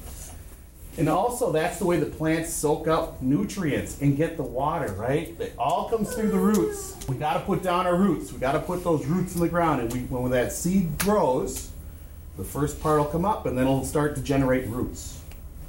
And 1.00 1.08
also, 1.08 1.54
that's 1.54 1.80
the 1.80 1.86
way 1.86 1.98
the 1.98 2.06
plants 2.06 2.52
soak 2.52 2.90
up 2.90 3.22
nutrients 3.22 4.02
and 4.02 4.18
get 4.18 4.36
the 4.36 4.44
water, 4.44 4.92
right? 4.96 5.34
It 5.40 5.54
all 5.58 5.88
comes 5.88 6.14
through 6.14 6.30
the 6.30 6.38
roots. 6.38 6.98
We 7.08 7.16
got 7.16 7.36
to 7.36 7.40
put 7.40 7.64
down 7.64 7.88
our 7.88 7.96
roots. 7.96 8.34
We 8.34 8.40
got 8.40 8.52
to 8.52 8.60
put 8.60 8.84
those 8.84 9.06
roots 9.06 9.34
in 9.34 9.40
the 9.40 9.48
ground. 9.48 9.82
And 9.82 9.94
we, 9.94 10.00
when 10.00 10.30
that 10.32 10.52
seed 10.52 10.98
grows, 10.98 11.72
the 12.36 12.44
first 12.44 12.82
part 12.82 13.00
will 13.00 13.06
come 13.06 13.24
up 13.24 13.46
and 13.46 13.58
then 13.58 13.66
it'll 13.66 13.86
start 13.86 14.16
to 14.18 14.22
generate 14.22 14.68
roots. 14.68 15.22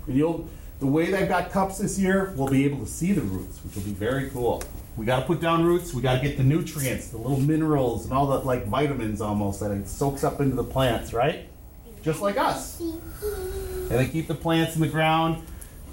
And 0.09 0.17
you'll, 0.17 0.49
the 0.81 0.89
way 0.89 1.13
they've 1.13 1.29
got 1.29 1.53
cups 1.53 1.79
this 1.79 1.97
year, 1.97 2.35
we'll 2.35 2.49
be 2.49 2.65
able 2.65 2.85
to 2.85 2.91
see 2.91 3.13
the 3.13 3.23
roots, 3.23 3.63
which 3.63 3.77
will 3.77 3.85
be 3.85 3.93
very 3.93 4.31
cool. 4.31 4.65
We 4.97 5.07
got 5.07 5.21
to 5.21 5.27
put 5.27 5.41
down 5.41 5.65
roots. 5.65 5.95
We 5.95 6.03
got 6.03 6.21
to 6.21 6.27
get 6.27 6.39
the 6.39 6.43
nutrients, 6.43 7.07
the 7.09 7.19
little 7.19 7.39
minerals, 7.41 8.03
and 8.05 8.13
all 8.13 8.27
the 8.27 8.41
like 8.41 8.67
vitamins 8.67 9.21
almost 9.21 9.61
that 9.61 9.71
it 9.71 9.87
soaks 9.87 10.25
up 10.25 10.41
into 10.41 10.57
the 10.57 10.65
plants, 10.65 11.13
right? 11.13 11.49
Just 12.03 12.21
like 12.21 12.37
us. 12.37 12.83
And 13.91 13.99
they 13.99 14.07
keep 14.09 14.29
the 14.29 14.35
plants 14.35 14.75
in 14.77 14.81
the 14.81 14.89
ground, 14.89 15.45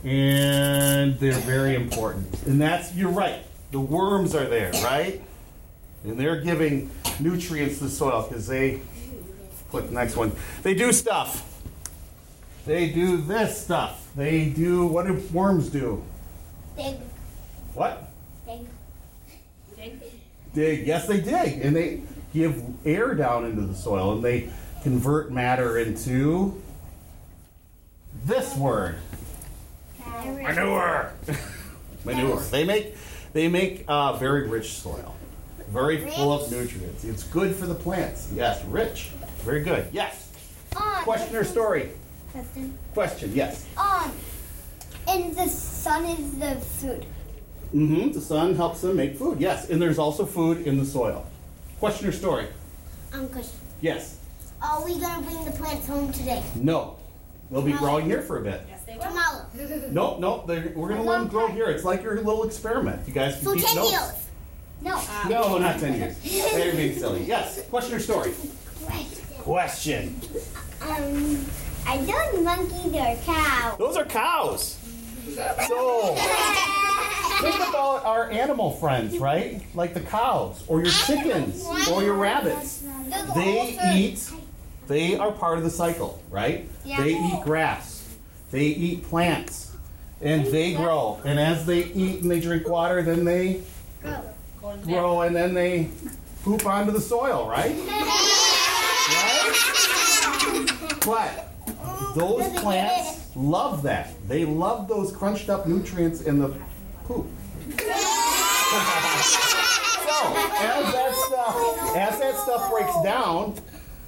and 0.04 1.20
they're 1.20 1.34
very 1.34 1.76
important. 1.76 2.44
And 2.44 2.62
that's 2.62 2.94
you're 2.96 3.10
right. 3.12 3.42
The 3.72 3.80
worms 3.80 4.34
are 4.36 4.46
there, 4.46 4.72
right? 4.84 5.22
And 6.04 6.18
they're 6.18 6.40
giving 6.40 6.90
nutrients 7.20 7.80
to 7.80 7.86
the 7.86 7.90
soil 7.90 8.26
because 8.28 8.48
they 8.48 8.80
Click 9.70 9.88
the 9.88 9.94
next 9.94 10.16
one. 10.16 10.32
They 10.64 10.74
do 10.74 10.94
stuff. 10.94 11.44
They 12.66 12.90
do 12.90 13.18
this 13.18 13.62
stuff. 13.62 14.08
They 14.16 14.46
do 14.50 14.86
what 14.88 15.08
do 15.08 15.14
worms 15.34 15.70
do? 15.70 16.04
Dig, 16.76 16.96
What? 17.74 18.10
dig. 18.46 18.66
Dig. 20.54 20.88
Yes, 20.88 21.08
they 21.08 21.20
dig, 21.22 21.62
and 21.62 21.76
they 21.76 22.02
give 22.34 22.64
air 22.86 23.14
down 23.14 23.46
into 23.46 23.62
the 23.62 23.76
soil, 23.76 24.14
and 24.14 24.24
they 24.24 24.50
convert 24.84 25.32
matter 25.32 25.78
into 25.78 26.62
this 28.28 28.56
word. 28.56 28.96
Manure. 30.26 31.14
Manure. 32.06 32.40
They 32.52 32.64
make 32.64 32.96
they 33.34 33.48
make 33.48 33.86
uh, 33.88 34.14
very 34.14 34.48
rich 34.48 34.74
soil, 34.74 35.16
very 35.70 36.10
full 36.12 36.34
of 36.34 36.52
nutrients. 36.52 37.04
It's 37.04 37.24
good 37.24 37.56
for 37.56 37.66
the 37.66 37.76
plants. 37.76 38.30
Yes, 38.34 38.64
rich. 38.66 39.12
Very 39.40 39.64
good. 39.64 39.88
Yes. 39.92 40.32
Um, 40.76 41.04
Question 41.04 41.36
or 41.38 41.44
story? 41.44 41.92
Question. 42.32 42.78
Question. 42.94 43.32
Yes. 43.34 43.66
Um, 43.78 44.12
and 45.08 45.34
the 45.34 45.48
sun 45.48 46.06
is 46.06 46.40
the 46.40 46.56
food. 46.56 47.06
Mm-hmm. 47.74 48.12
The 48.12 48.22
sun 48.22 48.56
helps 48.56 48.82
them 48.82 48.98
make 48.98 49.16
food. 49.16 49.40
Yes, 49.40 49.70
and 49.70 49.82
there's 49.82 50.00
also 50.00 50.26
food 50.26 50.68
in 50.68 50.78
the 50.78 50.86
soil. 50.86 51.26
Question 51.80 52.10
or 52.10 52.12
story? 52.12 52.48
Um, 53.14 53.30
question. 53.30 53.58
Yes. 53.82 54.20
Are 54.62 54.84
we 54.84 55.00
gonna 55.00 55.22
bring 55.26 55.46
the 55.46 55.52
plants 55.52 55.88
home 55.88 56.12
today? 56.12 56.44
No. 56.56 56.98
They'll 57.50 57.62
be 57.62 57.72
growing 57.74 58.06
here 58.06 58.22
for 58.22 58.40
a 58.40 58.42
bit. 58.42 58.62
Tomorrow. 59.00 59.46
Nope, 59.92 60.20
nope. 60.20 60.48
They're, 60.48 60.72
we're 60.76 60.90
gonna 60.90 61.04
let 61.04 61.20
them 61.20 61.28
grow 61.28 61.48
here. 61.48 61.66
It's 61.68 61.84
like 61.84 62.04
your 62.04 62.16
little 62.18 62.44
experiment. 62.44 63.08
You 63.08 63.14
guys 63.14 63.36
can 63.36 63.44
For 63.46 63.56
keep 63.56 63.76
notes. 63.76 63.92
years. 63.92 64.30
No. 64.82 65.02
No, 65.30 65.58
not 65.58 65.80
ten 65.80 65.94
years. 65.98 66.18
They're 66.54 66.74
being 66.76 66.98
silly. 66.98 67.24
Yes. 67.24 67.62
Question 67.70 67.96
or 67.96 68.00
story? 68.00 68.34
Question. 68.86 69.26
Question. 69.40 70.22
Um, 70.82 71.46
I 71.86 71.98
don't 72.06 72.44
monkeys 72.44 72.94
or 72.94 73.16
cow. 73.26 73.76
Those 73.78 73.98
are 73.98 74.06
cows. 74.06 74.78
So 75.68 76.16
think 77.42 77.56
about 77.56 78.04
our 78.06 78.30
animal 78.32 78.72
friends, 78.72 79.18
right? 79.20 79.62
Like 79.76 79.94
the 79.94 80.02
cows, 80.02 80.64
or 80.68 80.82
your 80.82 80.92
chickens, 80.92 81.66
or 81.92 82.04
your 82.04 82.14
rabbits. 82.16 82.84
They 83.36 83.78
eat. 83.96 84.32
They 84.88 85.18
are 85.18 85.32
part 85.32 85.58
of 85.58 85.64
the 85.64 85.70
cycle, 85.70 86.22
right? 86.32 86.68
Yeah. 86.86 87.04
They 87.04 87.14
eat 87.16 87.42
grass. 87.44 88.16
They 88.52 88.66
eat 88.68 89.04
plants, 89.04 89.76
and 90.22 90.46
they 90.46 90.74
grow. 90.74 91.20
And 91.26 91.38
as 91.38 91.66
they 91.66 91.84
eat 91.86 92.22
and 92.22 92.32
they 92.32 92.40
drink 92.40 92.68
water, 92.68 93.02
then 93.02 93.26
they 93.26 93.62
grow, 94.86 95.22
and 95.22 95.36
then 95.36 95.54
they 95.54 95.90
poop 96.44 96.66
onto 96.66 96.92
the 96.94 97.02
soil, 97.02 97.50
right? 97.50 97.76
Right? 97.88 99.54
But 101.06 101.54
those 102.16 102.50
plants 102.60 103.34
love 103.34 103.82
that. 103.84 104.10
They 104.28 104.44
love 104.44 104.90
those 104.90 105.12
crunched 105.16 105.50
up 105.50 105.66
nutrients 105.66 106.22
in 106.22 106.40
the 106.40 106.54
poop. 107.06 107.28
So 110.18 110.34
as 110.36 110.94
that 110.94 111.14
stuff 111.14 111.96
as 111.96 112.20
that 112.20 112.36
stuff 112.38 112.72
breaks 112.72 113.02
down, 113.04 113.54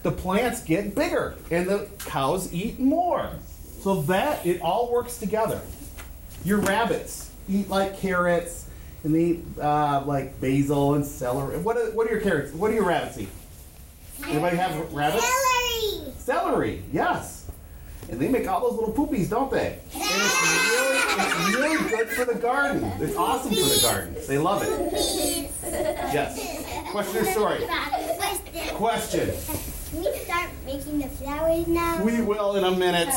the 0.03 0.11
plants 0.11 0.63
get 0.63 0.95
bigger 0.95 1.35
and 1.51 1.67
the 1.67 1.87
cows 1.99 2.53
eat 2.53 2.79
more. 2.79 3.29
So 3.81 4.01
that 4.03 4.45
it 4.45 4.61
all 4.61 4.91
works 4.91 5.17
together. 5.17 5.61
Your 6.43 6.59
rabbits 6.59 7.31
eat 7.49 7.69
like 7.69 7.97
carrots 7.99 8.67
and 9.03 9.15
they 9.15 9.23
eat 9.23 9.43
uh, 9.61 10.03
like 10.05 10.39
basil 10.41 10.95
and 10.95 11.05
celery. 11.05 11.57
What 11.57 11.77
are, 11.77 11.91
what 11.91 12.07
are 12.07 12.11
your 12.11 12.21
carrots? 12.21 12.53
What 12.53 12.69
do 12.69 12.75
your 12.75 12.85
rabbits 12.85 13.17
eat? 13.17 13.29
Anybody 14.25 14.57
have 14.57 14.93
rabbits? 14.93 15.25
Celery. 15.25 16.13
Celery, 16.17 16.83
yes. 16.91 17.49
And 18.09 18.19
they 18.19 18.27
make 18.27 18.47
all 18.47 18.59
those 18.61 18.77
little 18.77 18.93
poopies, 18.93 19.29
don't 19.29 19.51
they? 19.51 19.79
And 19.93 20.01
it's 20.03 20.41
really, 20.71 20.97
it's 20.97 21.55
really 21.55 21.89
good 21.89 22.09
for 22.09 22.25
the 22.25 22.35
garden. 22.39 22.83
It's 22.99 23.15
awesome 23.15 23.51
for 23.51 23.55
the 23.55 23.79
garden. 23.81 24.15
They 24.27 24.37
love 24.37 24.63
it. 24.63 24.69
Yes. 26.11 26.91
Question 26.91 27.21
or 27.21 27.31
story? 27.31 27.67
Question. 28.73 29.29
Can 29.89 30.03
we 30.03 30.17
start 30.19 30.49
making 30.65 30.99
the 30.99 31.07
flowers 31.07 31.67
now? 31.67 32.03
We 32.03 32.21
will 32.21 32.55
in 32.57 32.63
a 32.63 32.71
minute. 32.71 33.13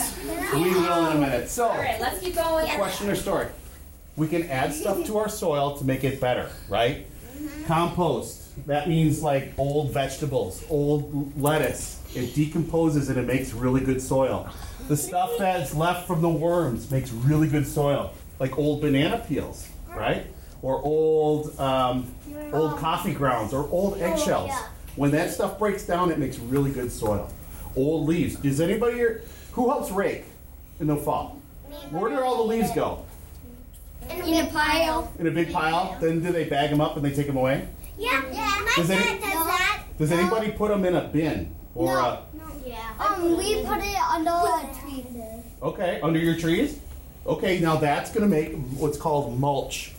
We 0.55 0.71
will 0.71 1.07
in 1.11 1.17
a 1.19 1.21
minute. 1.21 1.50
So, 1.50 1.69
All 1.69 1.76
right, 1.76 2.00
let's 2.00 2.21
keep 2.21 2.35
going. 2.35 2.67
question 2.71 3.11
or 3.11 3.14
story? 3.14 3.49
We 4.17 4.26
can 4.29 4.49
add 4.49 4.73
stuff 4.73 5.05
to 5.07 5.19
our 5.19 5.29
soil 5.29 5.76
to 5.76 5.85
make 5.85 6.02
it 6.05 6.21
better, 6.21 6.50
right? 6.69 7.07
Compost. 7.67 8.41
That 8.67 8.88
means 8.88 9.23
like 9.23 9.52
old 9.59 9.93
vegetables, 9.93 10.64
old 10.71 11.38
lettuce. 11.41 12.00
It 12.14 12.35
decomposes 12.35 13.09
and 13.09 13.19
it 13.19 13.26
makes 13.26 13.52
really 13.52 13.81
good 13.81 14.00
soil. 14.00 14.49
The 14.88 14.97
stuff 14.97 15.31
that's 15.38 15.75
left 15.75 16.07
from 16.07 16.21
the 16.21 16.29
worms 16.29 16.91
makes 16.91 17.11
really 17.11 17.49
good 17.49 17.67
soil, 17.67 18.12
like 18.38 18.59
old 18.59 18.81
banana 18.81 19.25
peels, 19.26 19.67
right? 19.88 20.26
Or 20.61 20.83
old 20.83 21.59
um, 21.59 22.14
old 22.52 22.79
coffee 22.79 23.14
grounds 23.14 23.52
or 23.55 23.69
old 23.71 23.99
eggshells. 23.99 24.50
When 24.96 25.11
that 25.12 25.30
stuff 25.32 25.58
breaks 25.58 25.84
down, 25.87 26.11
it 26.11 26.18
makes 26.18 26.38
really 26.38 26.70
good 26.70 26.92
soil. 26.92 27.30
Old 27.76 28.06
leaves. 28.06 28.37
Does 28.37 28.61
anybody 28.61 28.96
here 28.96 29.22
who 29.52 29.70
helps 29.70 29.90
rake 29.90 30.25
in 30.80 30.87
the 30.87 30.96
fall? 30.96 31.40
Where 31.90 32.11
do 32.11 32.20
all 32.22 32.37
the 32.38 32.42
leaves 32.54 32.70
go? 32.72 33.04
In 34.11 34.34
a 34.46 34.50
pile. 34.50 35.11
In 35.18 35.26
a 35.26 35.30
big 35.30 35.52
pile? 35.52 35.96
Then 36.00 36.20
do 36.22 36.32
they 36.32 36.44
bag 36.44 36.70
them 36.70 36.80
up 36.80 36.96
and 36.96 37.04
they 37.04 37.12
take 37.12 37.26
them 37.26 37.37
away? 37.37 37.66
Yeah, 37.99 38.22
yeah. 38.32 38.61
My 38.64 38.72
Does 38.76 38.90
any- 38.90 39.02
dad 39.04 39.20
does 39.20 39.46
that. 39.46 39.82
Does 39.99 40.12
anybody 40.12 40.50
put 40.50 40.68
them 40.70 40.84
in 40.84 40.94
a 40.96 41.02
bin 41.08 41.54
or 41.75 41.87
no. 41.94 41.99
a 42.00 42.22
Yeah. 42.66 42.78
Um, 42.99 43.37
we 43.37 43.62
put 43.64 43.78
it 43.78 43.96
under 44.11 44.30
a 44.30 44.68
tree. 44.80 45.06
okay 45.62 46.00
under 46.02 46.18
your 46.18 46.37
trees? 46.37 46.78
Okay, 47.26 47.61
now 47.61 47.76
that's 47.76 48.11
going 48.11 48.28
to 48.28 48.34
make 48.37 48.54
what's 48.76 48.99
called 48.99 49.38
mulch, 49.38 49.92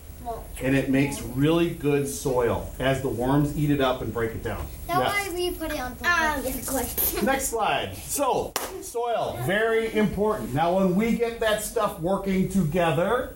and 0.61 0.75
it 0.75 0.89
makes 0.89 1.21
really 1.21 1.71
good 1.71 2.07
soil 2.07 2.71
as 2.79 3.01
the 3.01 3.09
worms 3.09 3.57
eat 3.57 3.69
it 3.69 3.81
up 3.81 4.01
and 4.01 4.13
break 4.13 4.31
it 4.31 4.43
down. 4.43 4.65
That's 4.87 4.99
Yes. 4.99 5.27
why 5.27 5.35
we 5.35 5.51
put 5.51 5.71
it 5.71 5.79
on 5.79 5.95
top. 5.95 6.37
Um, 6.37 6.43
question. 6.65 7.25
Next 7.25 7.47
slide. 7.49 7.95
So, 7.97 8.53
soil, 8.81 9.37
very 9.45 9.93
important. 9.93 10.53
Now, 10.53 10.77
when 10.77 10.95
we 10.95 11.13
get 11.13 11.39
that 11.39 11.63
stuff 11.63 11.99
working 11.99 12.49
together, 12.49 13.35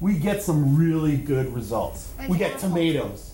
we 0.00 0.14
get 0.14 0.42
some 0.42 0.76
really 0.76 1.16
good 1.16 1.54
results. 1.54 2.08
We 2.28 2.38
get 2.38 2.58
tomatoes. 2.58 3.32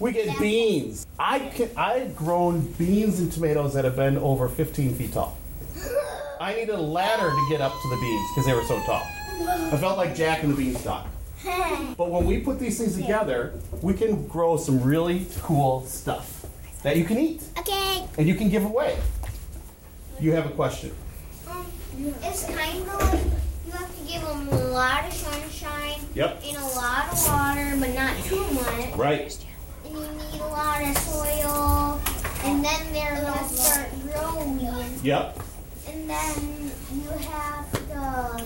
We 0.00 0.10
get 0.12 0.36
beans. 0.40 1.06
I 1.18 1.38
can, 1.38 1.70
I've 1.76 2.16
grown 2.16 2.60
beans 2.72 3.20
and 3.20 3.30
tomatoes 3.30 3.74
that 3.74 3.84
have 3.84 3.94
been 3.94 4.18
over 4.18 4.48
15 4.48 4.94
feet 4.96 5.12
tall. 5.12 5.36
I 6.40 6.54
needed 6.54 6.70
a 6.74 6.80
ladder 6.80 7.30
to 7.30 7.46
get 7.48 7.60
up 7.60 7.70
to 7.80 7.88
the 7.88 7.96
beans 8.00 8.30
because 8.34 8.46
they 8.46 8.52
were 8.54 8.64
so 8.64 8.80
tall. 8.84 9.06
I 9.72 9.76
felt 9.76 9.96
like 9.96 10.16
Jack 10.16 10.42
and 10.42 10.52
the 10.52 10.56
Beanstalk. 10.56 11.06
But 11.96 12.10
when 12.10 12.24
we 12.26 12.38
put 12.38 12.58
these 12.58 12.78
things 12.78 12.96
together, 12.96 13.54
we 13.80 13.94
can 13.94 14.26
grow 14.28 14.56
some 14.56 14.80
really 14.82 15.26
cool 15.42 15.84
stuff 15.86 16.46
that 16.82 16.96
you 16.96 17.04
can 17.04 17.18
eat 17.18 17.42
Okay. 17.58 18.04
and 18.18 18.26
you 18.28 18.34
can 18.34 18.48
give 18.48 18.64
away. 18.64 18.98
You 20.20 20.32
have 20.32 20.46
a 20.46 20.50
question. 20.50 20.92
Um, 21.48 21.66
It's 22.22 22.44
kind 22.44 22.82
of 22.88 23.00
like 23.12 23.20
you 23.66 23.72
have 23.72 23.90
to 23.98 24.04
give 24.12 24.22
them 24.22 24.48
a 24.48 24.56
lot 24.70 25.06
of 25.06 25.12
sunshine 25.12 26.00
Yep. 26.14 26.42
and 26.46 26.56
a 26.56 26.66
lot 26.76 27.12
of 27.12 27.26
water, 27.26 27.76
but 27.78 27.94
not 27.94 28.14
too 28.24 28.44
much. 28.52 28.94
Right. 28.96 29.36
And 29.84 29.94
you 29.94 30.00
need 30.00 30.40
a 30.40 30.46
lot 30.46 30.82
of 30.82 30.96
soil, 30.98 32.00
and 32.44 32.64
then 32.64 32.80
they're 32.92 33.20
gonna 33.20 33.48
start 33.48 33.88
growing. 34.04 34.98
Yep. 35.02 35.38
And 35.88 36.08
then 36.08 36.70
you 36.94 37.08
have 37.28 37.72
to, 37.72 37.80
but 37.94 38.44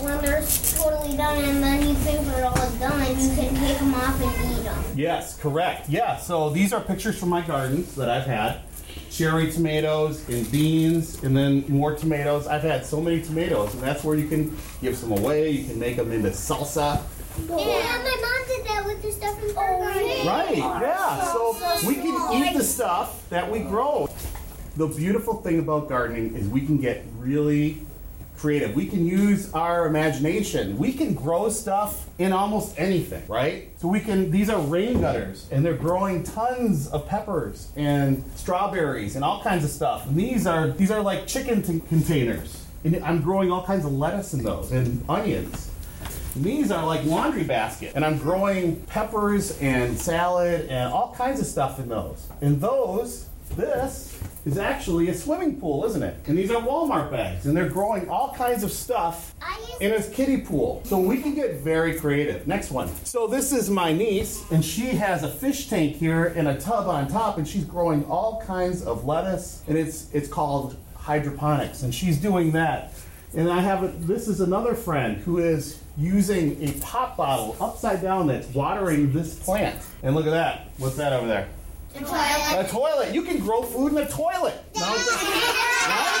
when 0.00 0.20
they're 0.22 0.42
totally 0.76 1.16
done, 1.16 1.44
and 1.44 1.62
then 1.62 1.88
you 1.88 1.94
think 1.94 2.26
they're 2.26 2.46
all 2.46 2.70
done, 2.78 3.20
you 3.20 3.34
can 3.34 3.54
take 3.54 3.78
them 3.78 3.94
off 3.94 4.20
and 4.20 4.52
eat 4.52 4.64
them. 4.64 4.84
Yes, 4.96 5.38
correct. 5.38 5.88
Yeah, 5.88 6.16
so 6.16 6.50
these 6.50 6.72
are 6.72 6.80
pictures 6.80 7.18
from 7.18 7.28
my 7.28 7.40
gardens 7.40 7.94
that 7.96 8.08
I've 8.08 8.26
had. 8.26 8.60
Cherry 9.10 9.50
tomatoes 9.50 10.28
and 10.28 10.50
beans, 10.50 11.22
and 11.22 11.36
then 11.36 11.64
more 11.68 11.94
tomatoes. 11.94 12.46
I've 12.46 12.62
had 12.62 12.84
so 12.84 13.00
many 13.00 13.20
tomatoes, 13.20 13.74
and 13.74 13.82
that's 13.82 14.02
where 14.04 14.16
you 14.16 14.28
can 14.28 14.56
give 14.80 14.96
some 14.96 15.12
away. 15.12 15.50
You 15.50 15.64
can 15.64 15.78
make 15.78 15.96
them 15.96 16.12
into 16.12 16.30
salsa. 16.30 17.02
Yeah, 17.38 17.54
my 17.56 17.56
mom 17.56 18.48
did 18.48 18.66
that 18.66 18.84
with 18.84 19.02
the 19.02 19.12
stuff 19.12 19.42
in 19.42 19.48
her 19.48 19.54
garden. 19.54 20.26
Right, 20.26 20.56
yeah. 20.56 21.32
So 21.32 21.56
we 21.86 21.94
can 21.94 22.34
eat 22.34 22.56
the 22.56 22.64
stuff 22.64 23.28
that 23.30 23.50
we 23.50 23.60
grow. 23.60 24.08
The 24.76 24.86
beautiful 24.86 25.34
thing 25.34 25.58
about 25.58 25.88
gardening 25.88 26.34
is 26.36 26.48
we 26.48 26.60
can 26.60 26.78
get 26.78 27.04
really 27.18 27.80
creative. 28.40 28.74
We 28.74 28.86
can 28.86 29.06
use 29.06 29.52
our 29.52 29.86
imagination. 29.86 30.78
We 30.78 30.92
can 30.94 31.14
grow 31.14 31.50
stuff 31.50 32.08
in 32.18 32.32
almost 32.32 32.74
anything, 32.78 33.22
right? 33.28 33.70
So 33.78 33.88
we 33.88 34.00
can 34.00 34.30
these 34.30 34.48
are 34.48 34.60
rain 34.60 35.00
gutters 35.00 35.46
and 35.50 35.64
they're 35.64 35.74
growing 35.74 36.22
tons 36.22 36.88
of 36.88 37.06
peppers 37.06 37.70
and 37.76 38.24
strawberries 38.36 39.14
and 39.16 39.24
all 39.24 39.42
kinds 39.42 39.64
of 39.64 39.70
stuff. 39.70 40.06
And 40.06 40.16
these 40.16 40.46
are 40.46 40.70
these 40.70 40.90
are 40.90 41.02
like 41.02 41.26
chicken 41.26 41.62
t- 41.62 41.82
containers. 41.88 42.64
And 42.82 43.04
I'm 43.04 43.20
growing 43.20 43.52
all 43.52 43.62
kinds 43.62 43.84
of 43.84 43.92
lettuce 43.92 44.32
in 44.32 44.42
those 44.42 44.72
and 44.72 45.04
onions. 45.08 45.70
And 46.34 46.44
These 46.44 46.70
are 46.70 46.86
like 46.86 47.04
laundry 47.04 47.44
basket, 47.44 47.92
and 47.94 48.04
I'm 48.04 48.16
growing 48.16 48.76
peppers 48.86 49.58
and 49.60 49.98
salad 49.98 50.68
and 50.70 50.92
all 50.92 51.14
kinds 51.18 51.40
of 51.40 51.46
stuff 51.46 51.78
in 51.78 51.88
those. 51.88 52.26
And 52.40 52.60
those 52.60 53.26
this 53.56 54.18
is 54.44 54.56
actually 54.56 55.08
a 55.08 55.14
swimming 55.14 55.60
pool, 55.60 55.84
isn't 55.84 56.02
it? 56.02 56.16
And 56.26 56.36
these 56.36 56.50
are 56.50 56.62
Walmart 56.62 57.10
bags, 57.10 57.46
and 57.46 57.56
they're 57.56 57.68
growing 57.68 58.08
all 58.08 58.32
kinds 58.34 58.62
of 58.62 58.72
stuff 58.72 59.34
in 59.80 59.92
a 59.92 60.02
kiddie 60.02 60.40
pool. 60.40 60.82
So 60.84 60.98
we 60.98 61.20
can 61.20 61.34
get 61.34 61.56
very 61.56 61.98
creative. 61.98 62.46
Next 62.46 62.70
one. 62.70 62.88
So 63.04 63.26
this 63.26 63.52
is 63.52 63.68
my 63.68 63.92
niece, 63.92 64.42
and 64.50 64.64
she 64.64 64.86
has 64.86 65.22
a 65.22 65.28
fish 65.28 65.68
tank 65.68 65.96
here 65.96 66.26
and 66.26 66.48
a 66.48 66.58
tub 66.58 66.88
on 66.88 67.08
top, 67.08 67.38
and 67.38 67.46
she's 67.46 67.64
growing 67.64 68.04
all 68.06 68.42
kinds 68.46 68.82
of 68.82 69.04
lettuce, 69.04 69.62
and 69.68 69.76
it's 69.76 70.12
it's 70.14 70.28
called 70.28 70.76
hydroponics, 70.96 71.82
and 71.82 71.94
she's 71.94 72.18
doing 72.18 72.52
that. 72.52 72.94
And 73.34 73.48
I 73.48 73.60
have 73.60 73.84
a, 73.84 73.88
this 73.88 74.26
is 74.26 74.40
another 74.40 74.74
friend 74.74 75.18
who 75.18 75.38
is 75.38 75.80
using 75.96 76.62
a 76.66 76.72
pop 76.80 77.16
bottle 77.16 77.56
upside 77.60 78.02
down 78.02 78.26
that's 78.26 78.48
watering 78.48 79.12
this 79.12 79.38
plant. 79.38 79.80
And 80.02 80.16
look 80.16 80.26
at 80.26 80.30
that. 80.30 80.70
What's 80.78 80.96
that 80.96 81.12
over 81.12 81.28
there? 81.28 81.48
A 81.96 82.66
toilet. 82.68 83.14
You 83.14 83.22
can 83.22 83.38
grow 83.40 83.62
food 83.62 83.92
in 83.92 83.98
a 83.98 84.08
toilet. 84.08 84.54
No, 84.76 84.96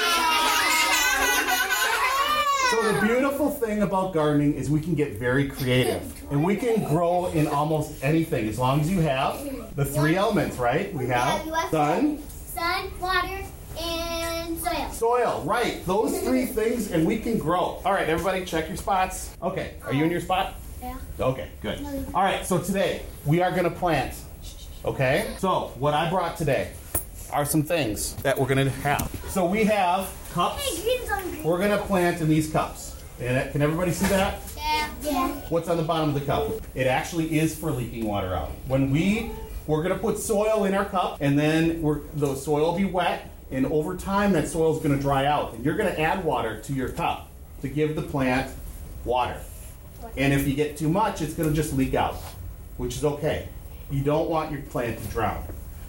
So 2.70 2.92
the 2.92 3.00
beautiful 3.04 3.50
thing 3.50 3.82
about 3.82 4.14
gardening 4.14 4.54
is 4.54 4.70
we 4.70 4.80
can 4.80 4.94
get 4.94 5.18
very 5.18 5.48
creative, 5.48 6.02
and 6.30 6.44
we 6.44 6.54
can 6.54 6.84
grow 6.84 7.26
in 7.26 7.48
almost 7.48 8.02
anything 8.04 8.48
as 8.48 8.60
long 8.60 8.80
as 8.80 8.88
you 8.88 9.00
have 9.00 9.74
the 9.74 9.84
three 9.84 10.14
elements, 10.14 10.56
right? 10.56 10.94
We 10.94 11.08
have 11.08 11.42
sun, 11.70 12.22
sun, 12.28 12.90
water, 13.00 13.40
and 13.80 14.56
soil. 14.60 14.90
soil, 14.92 15.42
right? 15.44 15.84
Those 15.84 16.20
three 16.20 16.46
things, 16.46 16.92
and 16.92 17.04
we 17.04 17.18
can 17.18 17.38
grow. 17.38 17.80
All 17.84 17.92
right, 17.92 18.08
everybody, 18.08 18.44
check 18.44 18.68
your 18.68 18.76
spots. 18.76 19.34
Okay, 19.42 19.74
are 19.84 19.92
you 19.92 20.04
in 20.04 20.10
your 20.12 20.20
spot? 20.20 20.54
Yeah. 20.80 20.96
Okay, 21.18 21.48
good. 21.62 21.80
All 22.14 22.22
right, 22.22 22.46
so 22.46 22.58
today 22.58 23.02
we 23.26 23.42
are 23.42 23.50
going 23.50 23.64
to 23.64 23.70
plant. 23.70 24.14
Okay? 24.84 25.34
So, 25.38 25.72
what 25.78 25.94
I 25.94 26.08
brought 26.08 26.36
today 26.36 26.72
are 27.32 27.44
some 27.44 27.62
things 27.62 28.14
that 28.16 28.38
we're 28.38 28.46
going 28.46 28.64
to 28.64 28.70
have. 28.70 29.10
So, 29.28 29.44
we 29.44 29.64
have 29.64 30.10
cups. 30.32 30.82
green's 30.82 31.10
on 31.10 31.22
green. 31.22 31.42
We're 31.44 31.58
going 31.58 31.70
to 31.70 31.84
plant 31.84 32.20
in 32.20 32.28
these 32.28 32.50
cups. 32.50 32.96
And 33.20 33.36
it- 33.36 33.52
can 33.52 33.62
everybody 33.62 33.92
see 33.92 34.06
that? 34.06 34.40
Yeah. 34.56 34.88
Yeah. 35.02 35.28
What's 35.48 35.68
on 35.68 35.76
the 35.76 35.82
bottom 35.82 36.08
of 36.08 36.14
the 36.14 36.20
cup? 36.22 36.48
It 36.74 36.86
actually 36.86 37.38
is 37.38 37.54
for 37.56 37.70
leaking 37.70 38.06
water 38.06 38.34
out. 38.34 38.50
When 38.66 38.90
we 38.90 39.30
we're 39.66 39.82
going 39.82 39.94
to 39.94 40.00
put 40.00 40.18
soil 40.18 40.64
in 40.64 40.74
our 40.74 40.84
cup 40.84 41.18
and 41.20 41.38
then 41.38 41.80
we're 41.80 42.00
the 42.14 42.34
soil 42.34 42.72
will 42.72 42.78
be 42.78 42.84
wet 42.86 43.30
and 43.50 43.66
over 43.66 43.96
time 43.96 44.32
that 44.32 44.48
soil 44.48 44.76
is 44.76 44.82
going 44.82 44.96
to 44.96 45.00
dry 45.00 45.26
out 45.26 45.54
and 45.54 45.64
you're 45.64 45.76
going 45.76 45.92
to 45.92 46.00
add 46.00 46.24
water 46.24 46.60
to 46.62 46.72
your 46.72 46.88
cup 46.88 47.28
to 47.62 47.68
give 47.68 47.94
the 47.94 48.02
plant 48.02 48.50
water. 49.04 49.36
And 50.16 50.32
if 50.32 50.46
you 50.48 50.54
get 50.54 50.76
too 50.76 50.88
much, 50.88 51.20
it's 51.20 51.34
going 51.34 51.48
to 51.48 51.54
just 51.54 51.72
leak 51.74 51.94
out, 51.94 52.16
which 52.78 52.96
is 52.96 53.04
okay. 53.04 53.48
You 53.90 54.02
don't 54.02 54.30
want 54.30 54.52
your 54.52 54.62
plant 54.62 55.02
to 55.02 55.08
drown. 55.08 55.44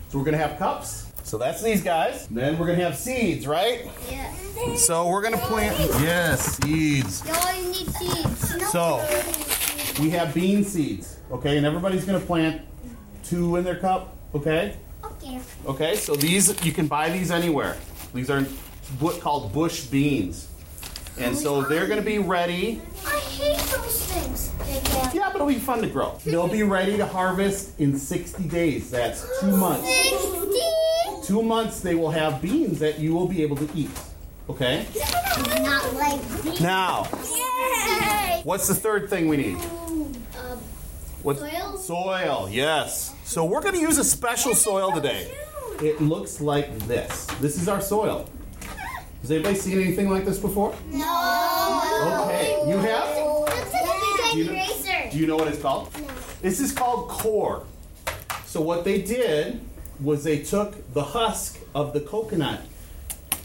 So 0.10 0.18
we're 0.18 0.26
going 0.26 0.38
to 0.38 0.46
have 0.48 0.58
cups. 0.58 1.12
So 1.24 1.38
that's 1.38 1.62
these 1.62 1.84
guys. 1.84 2.28
Then 2.28 2.58
we're 2.58 2.66
going 2.66 2.80
to 2.80 2.84
have 2.86 2.98
seeds, 2.98 3.48
right? 3.48 3.88
Yeah. 4.10 4.34
So 4.76 5.08
we're 5.08 5.22
going 5.22 5.36
to 5.36 5.40
plant 5.46 5.78
yes, 6.02 6.58
seeds. 6.58 7.24
You 7.26 7.34
always 7.34 7.80
need 7.80 7.90
seeds. 7.96 8.72
So 8.72 9.06
we 10.00 10.10
have 10.12 10.34
bean 10.34 10.64
seeds, 10.64 11.20
okay, 11.32 11.58
and 11.58 11.66
everybody's 11.66 12.06
gonna 12.06 12.20
plant 12.20 12.62
two 13.24 13.56
in 13.58 13.64
their 13.64 13.76
cup, 13.76 14.16
okay? 14.34 14.78
Okay. 15.04 15.40
Okay, 15.66 15.96
so 15.96 16.16
these 16.16 16.64
you 16.66 16.72
can 16.72 16.88
buy 16.88 17.10
these 17.10 17.32
anywhere. 17.32 17.78
These 18.14 18.30
are 18.30 18.42
what 19.00 19.20
called 19.20 19.54
bush 19.54 19.86
beans, 19.86 20.48
and 21.22 21.38
so 21.38 21.62
they're 21.64 21.88
gonna 21.88 22.02
be 22.02 22.20
ready. 22.20 22.82
I 23.06 23.20
hate 23.20 23.58
those 23.58 24.06
things. 24.06 24.52
Yeah, 25.14 25.28
but 25.28 25.36
it'll 25.36 25.48
be 25.48 25.56
fun 25.60 25.82
to 25.82 25.88
grow. 25.88 26.18
They'll 26.26 26.48
be 26.48 26.64
ready 26.64 26.98
to 26.98 27.06
harvest 27.06 27.80
in 27.80 27.98
60 27.98 28.44
days. 28.48 28.90
That's 28.90 29.26
two 29.42 29.56
months. 29.58 29.88
Sixty. 29.88 31.28
Two 31.28 31.44
months 31.44 31.80
they 31.82 31.96
will 31.96 32.12
have 32.12 32.42
beans 32.42 32.80
that 32.80 33.00
you 33.00 33.14
will 33.14 33.28
be 33.28 33.42
able 33.44 33.56
to 33.58 33.70
eat. 33.76 33.90
Okay. 34.50 34.86
Not 35.62 35.94
like 35.94 36.22
these. 36.42 36.60
Now, 36.62 37.08
Yay. 37.36 38.42
what's 38.44 38.68
the 38.68 38.76
third 38.76 39.10
thing 39.10 39.28
we 39.28 39.38
need? 39.38 39.58
Um, 39.58 40.14
What? 41.24 41.38
Soil? 41.38 41.78
Soil, 41.78 42.50
yes. 42.52 43.14
So 43.24 43.46
we're 43.46 43.62
going 43.62 43.76
to 43.76 43.80
use 43.82 43.98
a 43.98 44.04
special 44.04 44.56
soil 44.56 44.92
today. 44.92 45.32
It 45.82 46.02
looks 46.02 46.42
like 46.42 46.76
this. 46.80 47.26
This 47.40 47.62
is 47.62 47.68
our 47.70 47.82
soil. 47.82 48.28
Has 49.22 49.32
anybody 49.32 49.56
seen 49.56 49.80
anything 49.80 50.10
like 50.10 50.26
this 50.26 50.40
before? 50.40 50.76
no. 50.92 52.24
Okay, 52.26 52.64
you 52.68 52.78
have? 52.78 53.18
Looks 53.18 53.74
like 53.74 54.34
a 54.34 54.38
You 54.38 54.44
big 54.46 54.54
eraser. 54.54 55.10
Do 55.12 55.18
you 55.18 55.28
know 55.28 55.36
what 55.36 55.48
it's 55.48 55.62
called? 55.62 55.90
No. 56.00 56.08
This 56.42 56.60
is 56.60 56.72
called 56.72 57.08
coir. 57.10 57.64
So 58.46 58.62
what 58.62 58.84
they 58.84 59.02
did 59.02 59.62
was 60.00 60.24
they 60.24 60.40
took 60.40 60.94
the 60.94 61.04
husk 61.04 61.60
of 61.76 61.94
the 61.94 62.02
coconut 62.02 62.62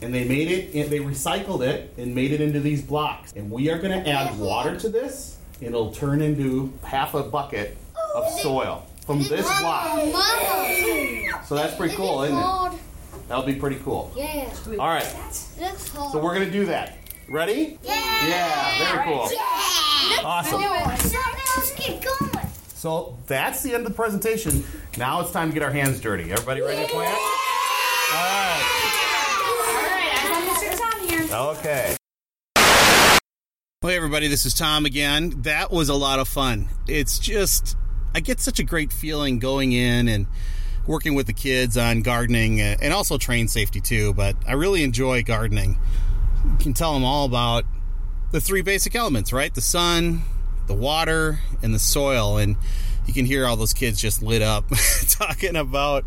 and 0.03 0.15
they 0.15 0.25
made 0.25 0.51
it 0.51 0.75
and 0.75 0.91
they 0.91 0.99
recycled 1.01 1.61
it 1.67 1.93
and 1.99 2.15
made 2.15 2.33
it 2.33 2.41
into 2.41 2.61
these 2.61 2.83
blocks. 2.83 3.33
And 3.35 3.51
we 3.51 3.71
are 3.71 3.79
going 3.79 4.03
to 4.03 4.09
add 4.11 4.39
water 4.39 4.77
to 4.81 4.89
this. 4.89 5.37
and 5.61 5.69
It'll 5.69 5.93
turn 5.93 6.23
into 6.23 6.73
half 6.85 7.15
a 7.15 7.23
bucket 7.23 7.77
of 8.15 8.29
soil 8.41 8.87
from 9.05 9.19
this 9.25 9.47
block. 9.61 10.01
So 11.45 11.55
that's 11.55 11.77
pretty 11.77 11.95
cool, 11.95 12.23
isn't 12.23 12.37
it? 12.37 12.81
That'll 13.29 13.45
be 13.45 13.55
pretty 13.57 13.77
cool. 13.77 14.13
Yeah. 14.17 14.49
All 14.79 14.89
right, 14.89 15.05
Looks 15.61 15.89
hard. 15.89 16.13
so 16.13 16.19
we're 16.23 16.35
gonna 16.35 16.51
do 16.51 16.67
that. 16.67 16.99
Ready? 17.29 17.79
yeah. 17.83 18.29
Yeah, 18.29 18.95
very 18.95 19.05
cool. 19.05 19.29
Awesome. 20.25 20.61
Something 20.61 21.19
else 21.57 21.73
keep 21.77 22.03
going. 22.03 22.47
So 22.69 23.19
that's 23.27 23.63
the 23.63 23.75
end 23.75 23.85
of 23.85 23.89
the 23.91 23.97
presentation. 23.97 24.65
Now 24.97 25.21
it's 25.21 25.33
time 25.33 25.49
to 25.49 25.55
get 25.55 25.63
our 25.65 25.71
hands 25.73 26.01
dirty. 26.01 26.31
Everybody 26.31 26.61
ready 26.61 26.87
to 26.87 26.93
plant? 26.93 27.15
All 27.15 27.21
right. 28.15 28.63
I'm 30.25 30.47
gonna 30.47 30.83
on 30.85 31.09
here. 31.09 31.35
Okay. 31.35 31.97
Hey, 33.83 33.97
everybody, 33.97 34.29
this 34.29 34.47
is 34.47 34.55
Tom 34.55 34.85
again. 34.87 35.33
That 35.43 35.71
was 35.73 35.89
a 35.89 35.95
lot 35.95 36.19
of 36.19 36.29
fun. 36.29 36.69
It's 36.89 37.19
just, 37.19 37.77
I 38.15 38.21
get 38.21 38.41
such 38.41 38.59
a 38.59 38.65
great 38.65 38.93
feeling 38.93 39.39
going 39.39 39.73
in 39.73 40.09
and 40.09 40.27
working 40.87 41.15
with 41.15 41.27
the 41.27 41.33
kids 41.33 41.77
on 41.77 42.03
gardening 42.03 42.61
uh, 42.61 42.77
and 42.81 42.93
also 42.93 43.19
train 43.19 43.49
safety 43.49 43.81
too, 43.81 44.15
but 44.15 44.37
I 44.47 44.53
really 44.53 44.83
enjoy 44.83 45.23
gardening. 45.23 45.79
You 46.45 46.57
can 46.59 46.75
tell 46.75 46.95
them 46.95 47.05
all 47.05 47.25
about 47.27 47.65
the 48.33 48.41
three 48.41 48.63
basic 48.63 48.95
elements, 48.95 49.33
right? 49.33 49.55
The 49.55 49.61
sun, 49.61 50.23
the 50.67 50.75
water, 50.75 51.41
and 51.63 51.75
the 51.75 51.79
soil. 51.79 52.39
And 52.39 52.57
you 53.07 53.15
can 53.15 53.25
hear 53.25 53.47
all 53.47 53.57
those 53.57 53.73
kids 53.73 54.01
just 54.01 54.23
lit 54.23 54.43
up 54.43 54.65
talking 55.09 55.57
about, 55.57 56.05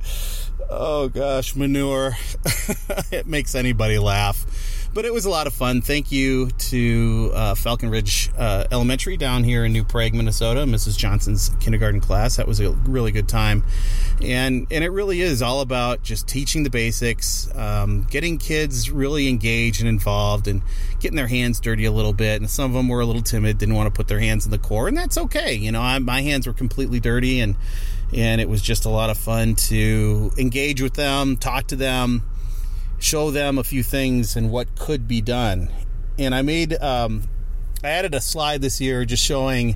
oh 0.70 1.10
gosh, 1.10 1.56
manure. 1.56 2.18
it 3.12 3.28
makes 3.28 3.56
anybody 3.56 4.00
laugh. 4.00 4.46
But 5.00 5.06
it 5.06 5.14
was 5.14 5.24
a 5.24 5.30
lot 5.30 5.48
of 5.48 5.54
fun. 5.54 5.82
Thank 5.82 6.12
you 6.12 6.50
to 6.50 7.32
uh, 7.34 7.56
Falcon 7.56 7.90
Ridge 7.90 8.30
uh, 8.38 8.66
Elementary 8.70 9.16
down 9.16 9.46
here 9.46 9.64
in 9.64 9.72
New 9.72 9.86
Prague, 9.86 10.14
Minnesota, 10.14 10.66
Mrs. 10.66 10.98
Johnson's 10.98 11.52
kindergarten 11.62 12.02
class. 12.02 12.36
That 12.36 12.50
was 12.50 12.60
a 12.60 12.72
really 12.72 13.14
good 13.14 13.30
time, 13.30 13.64
and 14.22 14.68
and 14.70 14.84
it 14.84 14.90
really 14.90 15.22
is 15.22 15.42
all 15.42 15.62
about 15.62 16.04
just 16.04 16.28
teaching 16.28 16.64
the 16.64 16.70
basics, 16.70 17.50
um, 17.56 18.08
getting 18.10 18.38
kids 18.38 18.92
really 18.92 19.30
engaged 19.30 19.80
and 19.80 19.88
involved, 19.88 20.50
and 20.50 20.64
getting 21.00 21.16
their 21.16 21.28
hands 21.28 21.62
dirty 21.62 21.86
a 21.86 21.94
little 21.94 22.12
bit. 22.12 22.42
And 22.42 22.50
some 22.50 22.66
of 22.66 22.74
them 22.74 22.90
were 22.90 23.00
a 23.00 23.06
little 23.06 23.22
timid, 23.22 23.58
didn't 23.58 23.76
want 23.76 23.88
to 23.88 23.98
put 23.98 24.10
their 24.10 24.20
hands 24.20 24.44
in 24.44 24.52
the 24.52 24.60
coir, 24.60 24.90
and 24.90 24.98
that's 24.98 25.18
okay. 25.18 25.54
You 25.54 25.72
know, 25.72 25.82
I, 25.82 25.98
my 26.00 26.24
hands 26.24 26.46
were 26.46 26.52
completely 26.52 27.00
dirty, 27.00 27.40
and 27.40 27.56
and 28.14 28.42
it 28.42 28.50
was 28.50 28.62
just 28.62 28.84
a 28.84 28.90
lot 28.90 29.10
of 29.10 29.18
fun 29.18 29.56
to 29.70 30.34
engage 30.38 30.82
with 30.82 30.96
them, 30.96 31.38
talk 31.38 31.68
to 31.68 31.78
them 31.78 32.24
show 33.00 33.32
them 33.32 33.58
a 33.58 33.64
few 33.64 33.84
things 33.84 34.36
and 34.36 34.52
what 34.52 34.76
could 34.76 35.08
be 35.08 35.22
done. 35.22 35.70
And 36.18 36.36
I 36.36 36.42
made, 36.42 36.74
um, 36.82 37.24
I 37.84 37.90
added 37.90 38.14
a 38.14 38.22
slide 38.22 38.62
this 38.62 38.82
year 38.82 39.06
just 39.06 39.24
showing 39.24 39.76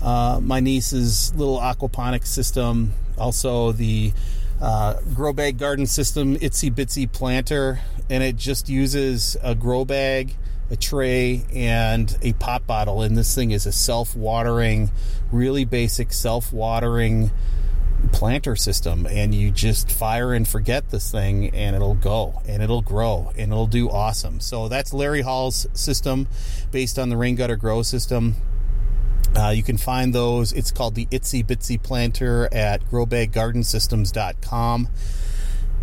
uh, 0.00 0.40
my 0.42 0.60
niece's 0.60 1.34
little 1.34 1.58
aquaponics 1.58 2.26
system, 2.26 2.92
also 3.18 3.72
the 3.72 4.12
uh, 4.60 5.00
grow 5.14 5.32
bag 5.32 5.58
garden 5.58 5.86
system, 5.86 6.36
itsy 6.36 6.72
bitsy 6.72 7.10
planter, 7.10 7.80
and 8.08 8.22
it 8.22 8.36
just 8.36 8.68
uses 8.68 9.36
a 9.42 9.54
grow 9.54 9.84
bag, 9.84 10.36
a 10.70 10.76
tray, 10.76 11.44
and 11.52 12.16
a 12.22 12.32
pop 12.34 12.66
bottle. 12.66 13.02
And 13.02 13.16
this 13.16 13.34
thing 13.34 13.50
is 13.50 13.66
a 13.66 13.72
self 13.72 14.16
watering, 14.16 14.90
really 15.32 15.64
basic 15.64 16.12
self 16.12 16.52
watering 16.52 17.30
planter 18.10 18.56
system 18.56 19.06
and 19.06 19.34
you 19.34 19.50
just 19.50 19.90
fire 19.92 20.32
and 20.34 20.46
forget 20.48 20.90
this 20.90 21.10
thing 21.10 21.50
and 21.50 21.76
it'll 21.76 21.94
go 21.94 22.42
and 22.46 22.62
it'll 22.62 22.82
grow 22.82 23.32
and 23.36 23.52
it'll 23.52 23.66
do 23.66 23.88
awesome. 23.88 24.40
So 24.40 24.68
that's 24.68 24.92
larry 24.92 25.22
hall's 25.22 25.66
system 25.72 26.28
based 26.70 26.98
on 26.98 27.08
the 27.08 27.16
rain 27.16 27.36
gutter 27.36 27.56
grow 27.56 27.82
system. 27.82 28.36
Uh, 29.34 29.48
you 29.48 29.62
can 29.62 29.78
find 29.78 30.14
those. 30.14 30.52
It's 30.52 30.70
called 30.70 30.94
the 30.94 31.06
itsy 31.06 31.44
bitsy 31.44 31.82
planter 31.82 32.48
at 32.52 32.84
growbaggardensystems.com 32.90 34.88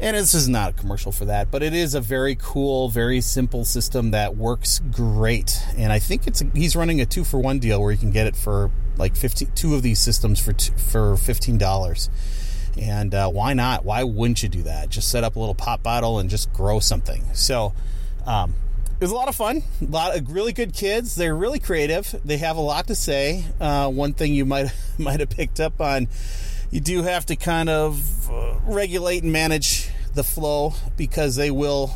and 0.02 0.16
this 0.16 0.34
is 0.34 0.48
not 0.48 0.70
a 0.72 0.74
commercial 0.74 1.12
for 1.12 1.26
that, 1.26 1.52
but 1.52 1.62
it 1.62 1.74
is 1.74 1.94
a 1.94 2.00
very 2.00 2.36
cool, 2.36 2.88
very 2.88 3.20
simple 3.20 3.66
system 3.66 4.12
that 4.12 4.38
works 4.38 4.80
great. 4.92 5.62
And 5.76 5.92
I 5.92 6.00
think 6.00 6.26
it's 6.26 6.42
he's 6.54 6.74
running 6.74 7.02
a 7.02 7.06
two 7.06 7.26
for 7.26 7.38
one 7.38 7.60
deal 7.60 7.82
where 7.82 7.92
you 7.92 7.98
can 7.98 8.12
get 8.12 8.26
it 8.26 8.38
for 8.38 8.72
like 9.00 9.16
50, 9.16 9.46
two 9.56 9.74
of 9.74 9.82
these 9.82 9.98
systems 9.98 10.40
for 10.40 10.54
t- 10.54 10.74
for 10.78 11.18
fifteen 11.18 11.58
dollars. 11.58 12.10
And 12.78 13.16
uh, 13.16 13.30
why 13.30 13.54
not? 13.54 13.84
Why 13.84 14.04
wouldn't 14.04 14.44
you 14.44 14.50
do 14.50 14.64
that? 14.64 14.90
Just 14.90 15.10
set 15.10 15.24
up 15.24 15.36
a 15.36 15.40
little 15.40 15.56
pop 15.56 15.82
bottle 15.82 16.20
and 16.20 16.30
just 16.30 16.54
grow 16.54 16.80
something. 16.80 17.24
So, 17.34 17.74
um, 18.26 18.54
it 19.00 19.04
was 19.04 19.12
a 19.12 19.16
lot 19.16 19.28
of 19.28 19.36
fun. 19.36 19.64
A 19.82 19.86
lot 19.86 20.16
of 20.16 20.32
really 20.32 20.54
good 20.54 20.74
kids. 20.74 21.16
They're 21.16 21.36
really 21.36 21.60
creative. 21.60 22.14
They 22.24 22.38
have 22.38 22.58
a 22.58 22.62
lot 22.62 22.88
to 22.88 22.96
say. 22.96 23.46
Uh, 23.60 23.90
one 23.90 24.14
thing 24.14 24.34
you 24.34 24.46
might 24.46 24.74
might 24.98 25.22
have 25.22 25.30
picked 25.30 25.60
up 25.60 25.82
on, 25.82 26.08
you 26.70 26.82
do 26.82 27.04
have 27.04 27.26
to 27.28 27.36
kind 27.36 27.70
of 27.70 28.30
uh, 28.30 28.56
regulate 28.66 29.24
and 29.24 29.32
manage 29.32 29.90
the 30.14 30.24
flow 30.24 30.74
because 30.98 31.36
they 31.38 31.50
will 31.50 31.92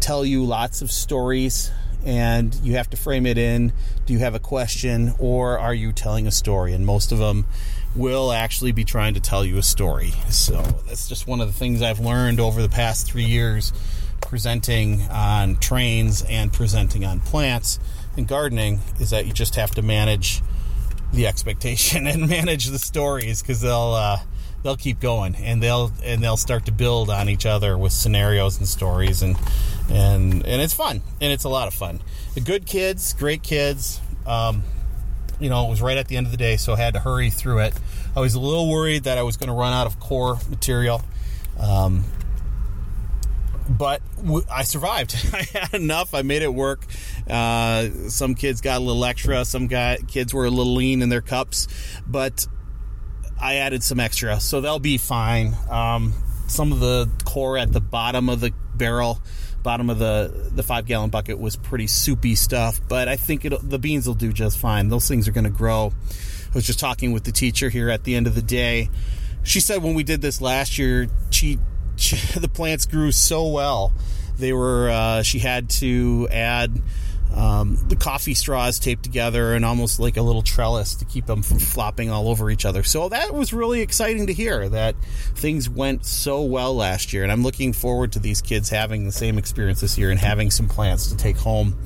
tell 0.00 0.24
you 0.24 0.44
lots 0.44 0.82
of 0.82 0.92
stories 0.92 1.70
and 2.04 2.54
you 2.56 2.74
have 2.74 2.90
to 2.90 2.96
frame 2.96 3.26
it 3.26 3.38
in. 3.38 3.72
Do 4.04 4.12
you 4.12 4.18
have 4.20 4.34
a 4.34 4.38
question 4.38 5.14
or 5.18 5.58
are 5.58 5.74
you 5.74 5.92
telling 5.92 6.26
a 6.26 6.30
story? 6.30 6.72
And 6.72 6.86
most 6.86 7.12
of 7.12 7.18
them 7.18 7.46
will 7.94 8.32
actually 8.32 8.72
be 8.72 8.84
trying 8.84 9.14
to 9.14 9.20
tell 9.20 9.44
you 9.44 9.58
a 9.58 9.62
story. 9.62 10.12
So 10.30 10.62
that's 10.86 11.08
just 11.08 11.26
one 11.26 11.40
of 11.40 11.46
the 11.46 11.52
things 11.52 11.82
i've 11.82 12.00
learned 12.00 12.40
over 12.40 12.62
the 12.62 12.68
past 12.68 13.06
three 13.06 13.24
years 13.24 13.72
presenting 14.20 15.02
on 15.10 15.56
trains 15.56 16.22
and 16.28 16.52
presenting 16.52 17.04
on 17.04 17.20
plants 17.20 17.78
and 18.16 18.26
gardening 18.26 18.80
is 18.98 19.10
that 19.10 19.26
you 19.26 19.32
just 19.32 19.54
have 19.54 19.70
to 19.72 19.82
manage 19.82 20.42
the 21.12 21.26
expectation 21.26 22.06
and 22.08 22.28
manage 22.28 22.66
the 22.66 22.78
stories 22.78 23.42
because 23.42 23.60
they'll 23.60 23.94
uh, 23.94 24.18
they'll 24.62 24.76
keep 24.76 25.00
going 25.00 25.34
and 25.36 25.62
they'll 25.62 25.92
and 26.02 26.22
they'll 26.22 26.36
start 26.36 26.66
to 26.66 26.72
build 26.72 27.10
on 27.10 27.28
each 27.28 27.46
other 27.46 27.78
with 27.78 27.92
scenarios 27.92 28.58
and 28.58 28.66
stories 28.66 29.22
and 29.22 29.36
and 29.90 30.44
and 30.46 30.62
it's 30.62 30.74
fun 30.74 31.02
and 31.20 31.32
it's 31.32 31.44
a 31.44 31.48
lot 31.48 31.68
of 31.68 31.74
fun. 31.74 32.00
The 32.34 32.40
good 32.40 32.66
kids, 32.66 33.12
great 33.14 33.42
kids. 33.42 34.00
Um, 34.26 34.62
you 35.38 35.50
know, 35.50 35.66
it 35.66 35.70
was 35.70 35.82
right 35.82 35.96
at 35.96 36.08
the 36.08 36.16
end 36.16 36.26
of 36.26 36.32
the 36.32 36.38
day, 36.38 36.56
so 36.56 36.72
I 36.72 36.76
had 36.76 36.94
to 36.94 37.00
hurry 37.00 37.30
through 37.30 37.60
it. 37.60 37.74
I 38.16 38.20
was 38.20 38.34
a 38.34 38.40
little 38.40 38.70
worried 38.70 39.04
that 39.04 39.18
I 39.18 39.22
was 39.22 39.36
going 39.36 39.48
to 39.48 39.54
run 39.54 39.72
out 39.72 39.86
of 39.86 40.00
coir 40.00 40.38
material. 40.48 41.02
Um, 41.60 42.04
but 43.68 44.00
I 44.50 44.62
survived. 44.62 45.14
I 45.32 45.42
had 45.42 45.74
enough. 45.74 46.14
I 46.14 46.22
made 46.22 46.42
it 46.42 46.52
work. 46.52 46.86
Uh, 47.28 47.88
some 48.08 48.34
kids 48.34 48.60
got 48.60 48.78
a 48.78 48.84
little 48.84 49.04
extra. 49.04 49.44
Some 49.44 49.66
guy, 49.66 49.98
kids 50.06 50.32
were 50.32 50.46
a 50.46 50.50
little 50.50 50.74
lean 50.74 51.02
in 51.02 51.08
their 51.08 51.20
cups, 51.20 51.68
but 52.06 52.46
I 53.40 53.56
added 53.56 53.82
some 53.82 54.00
extra, 54.00 54.40
so 54.40 54.60
they'll 54.60 54.78
be 54.78 54.98
fine. 54.98 55.54
Um, 55.68 56.14
some 56.46 56.72
of 56.72 56.80
the 56.80 57.10
coir 57.24 57.58
at 57.58 57.72
the 57.72 57.80
bottom 57.80 58.28
of 58.28 58.40
the 58.40 58.52
barrel, 58.74 59.20
bottom 59.66 59.90
of 59.90 59.98
the 59.98 60.50
the 60.54 60.62
five 60.62 60.86
gallon 60.86 61.10
bucket 61.10 61.40
was 61.40 61.56
pretty 61.56 61.88
soupy 61.88 62.36
stuff, 62.36 62.80
but 62.88 63.08
I 63.08 63.16
think 63.16 63.42
the 63.42 63.78
beans 63.80 64.06
will 64.06 64.14
do 64.14 64.32
just 64.32 64.58
fine. 64.58 64.90
Those 64.90 65.08
things 65.08 65.26
are 65.26 65.32
going 65.32 65.42
to 65.42 65.50
grow. 65.50 65.92
I 65.92 66.54
was 66.54 66.64
just 66.64 66.78
talking 66.78 67.10
with 67.10 67.24
the 67.24 67.32
teacher 67.32 67.68
here 67.68 67.90
at 67.90 68.04
the 68.04 68.14
end 68.14 68.28
of 68.28 68.36
the 68.36 68.42
day. 68.42 68.90
She 69.42 69.58
said 69.58 69.82
when 69.82 69.94
we 69.94 70.04
did 70.04 70.22
this 70.22 70.40
last 70.40 70.78
year, 70.78 71.08
she 71.30 71.58
the 72.36 72.48
plants 72.52 72.86
grew 72.86 73.10
so 73.10 73.48
well. 73.48 73.92
They 74.38 74.52
were 74.52 74.88
uh, 74.88 75.22
she 75.24 75.40
had 75.40 75.68
to 75.80 76.28
add 76.30 76.80
um, 77.34 77.78
the 77.88 77.96
coffee 77.96 78.34
straws 78.34 78.78
taped 78.78 79.02
together 79.02 79.54
and 79.54 79.64
almost 79.64 79.98
like 79.98 80.16
a 80.16 80.22
little 80.22 80.42
trellis 80.42 80.94
to 80.96 81.04
keep 81.04 81.26
them 81.26 81.42
from 81.42 81.58
flopping 81.58 82.10
all 82.10 82.28
over 82.28 82.50
each 82.50 82.64
other. 82.64 82.82
So 82.82 83.08
that 83.08 83.34
was 83.34 83.52
really 83.52 83.80
exciting 83.80 84.26
to 84.28 84.32
hear 84.32 84.68
that 84.68 84.96
things 85.34 85.68
went 85.68 86.06
so 86.06 86.42
well 86.42 86.74
last 86.74 87.12
year. 87.12 87.22
And 87.22 87.32
I'm 87.32 87.42
looking 87.42 87.72
forward 87.72 88.12
to 88.12 88.18
these 88.18 88.40
kids 88.40 88.70
having 88.70 89.04
the 89.04 89.12
same 89.12 89.38
experience 89.38 89.80
this 89.80 89.98
year 89.98 90.10
and 90.10 90.18
having 90.18 90.50
some 90.50 90.68
plants 90.68 91.08
to 91.10 91.16
take 91.16 91.36
home. 91.36 91.76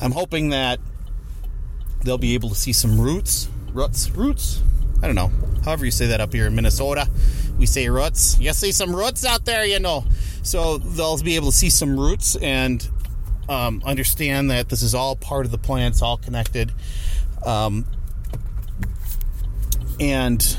I'm 0.00 0.12
hoping 0.12 0.50
that 0.50 0.80
they'll 2.04 2.18
be 2.18 2.34
able 2.34 2.50
to 2.50 2.54
see 2.54 2.72
some 2.72 3.00
roots, 3.00 3.48
roots, 3.72 4.10
roots. 4.10 4.62
I 5.02 5.06
don't 5.06 5.16
know. 5.16 5.30
However 5.64 5.84
you 5.84 5.90
say 5.90 6.06
that 6.06 6.20
up 6.20 6.32
here 6.32 6.46
in 6.46 6.54
Minnesota 6.54 7.08
we 7.58 7.66
say 7.66 7.88
roots. 7.88 8.38
You 8.38 8.52
see 8.52 8.72
some 8.72 8.94
roots 8.94 9.24
out 9.24 9.44
there, 9.44 9.64
you 9.64 9.80
know. 9.80 10.04
So 10.42 10.78
they'll 10.78 11.22
be 11.22 11.36
able 11.36 11.50
to 11.50 11.56
see 11.56 11.70
some 11.70 11.98
roots 11.98 12.36
and 12.36 12.86
um, 13.48 13.82
understand 13.84 14.50
that 14.50 14.68
this 14.68 14.82
is 14.82 14.94
all 14.94 15.16
part 15.16 15.46
of 15.46 15.52
the 15.52 15.58
plant, 15.58 15.94
it's 15.94 16.02
all 16.02 16.16
connected. 16.16 16.72
Um, 17.44 17.86
and 20.00 20.56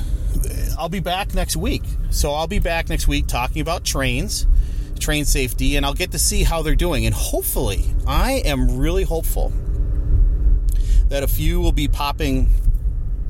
I'll 0.77 0.89
be 0.89 0.99
back 0.99 1.33
next 1.33 1.55
week. 1.55 1.83
So 2.09 2.33
I'll 2.33 2.47
be 2.47 2.59
back 2.59 2.89
next 2.89 3.07
week 3.07 3.27
talking 3.27 3.61
about 3.61 3.83
trains, 3.83 4.47
train 4.99 5.25
safety, 5.25 5.75
and 5.75 5.85
I'll 5.85 5.93
get 5.93 6.11
to 6.11 6.19
see 6.19 6.43
how 6.43 6.61
they're 6.61 6.75
doing. 6.75 7.05
And 7.05 7.13
hopefully, 7.13 7.85
I 8.07 8.41
am 8.45 8.77
really 8.77 9.03
hopeful 9.03 9.51
that 11.09 11.23
a 11.23 11.27
few 11.27 11.59
will 11.59 11.71
be 11.71 11.87
popping, 11.87 12.49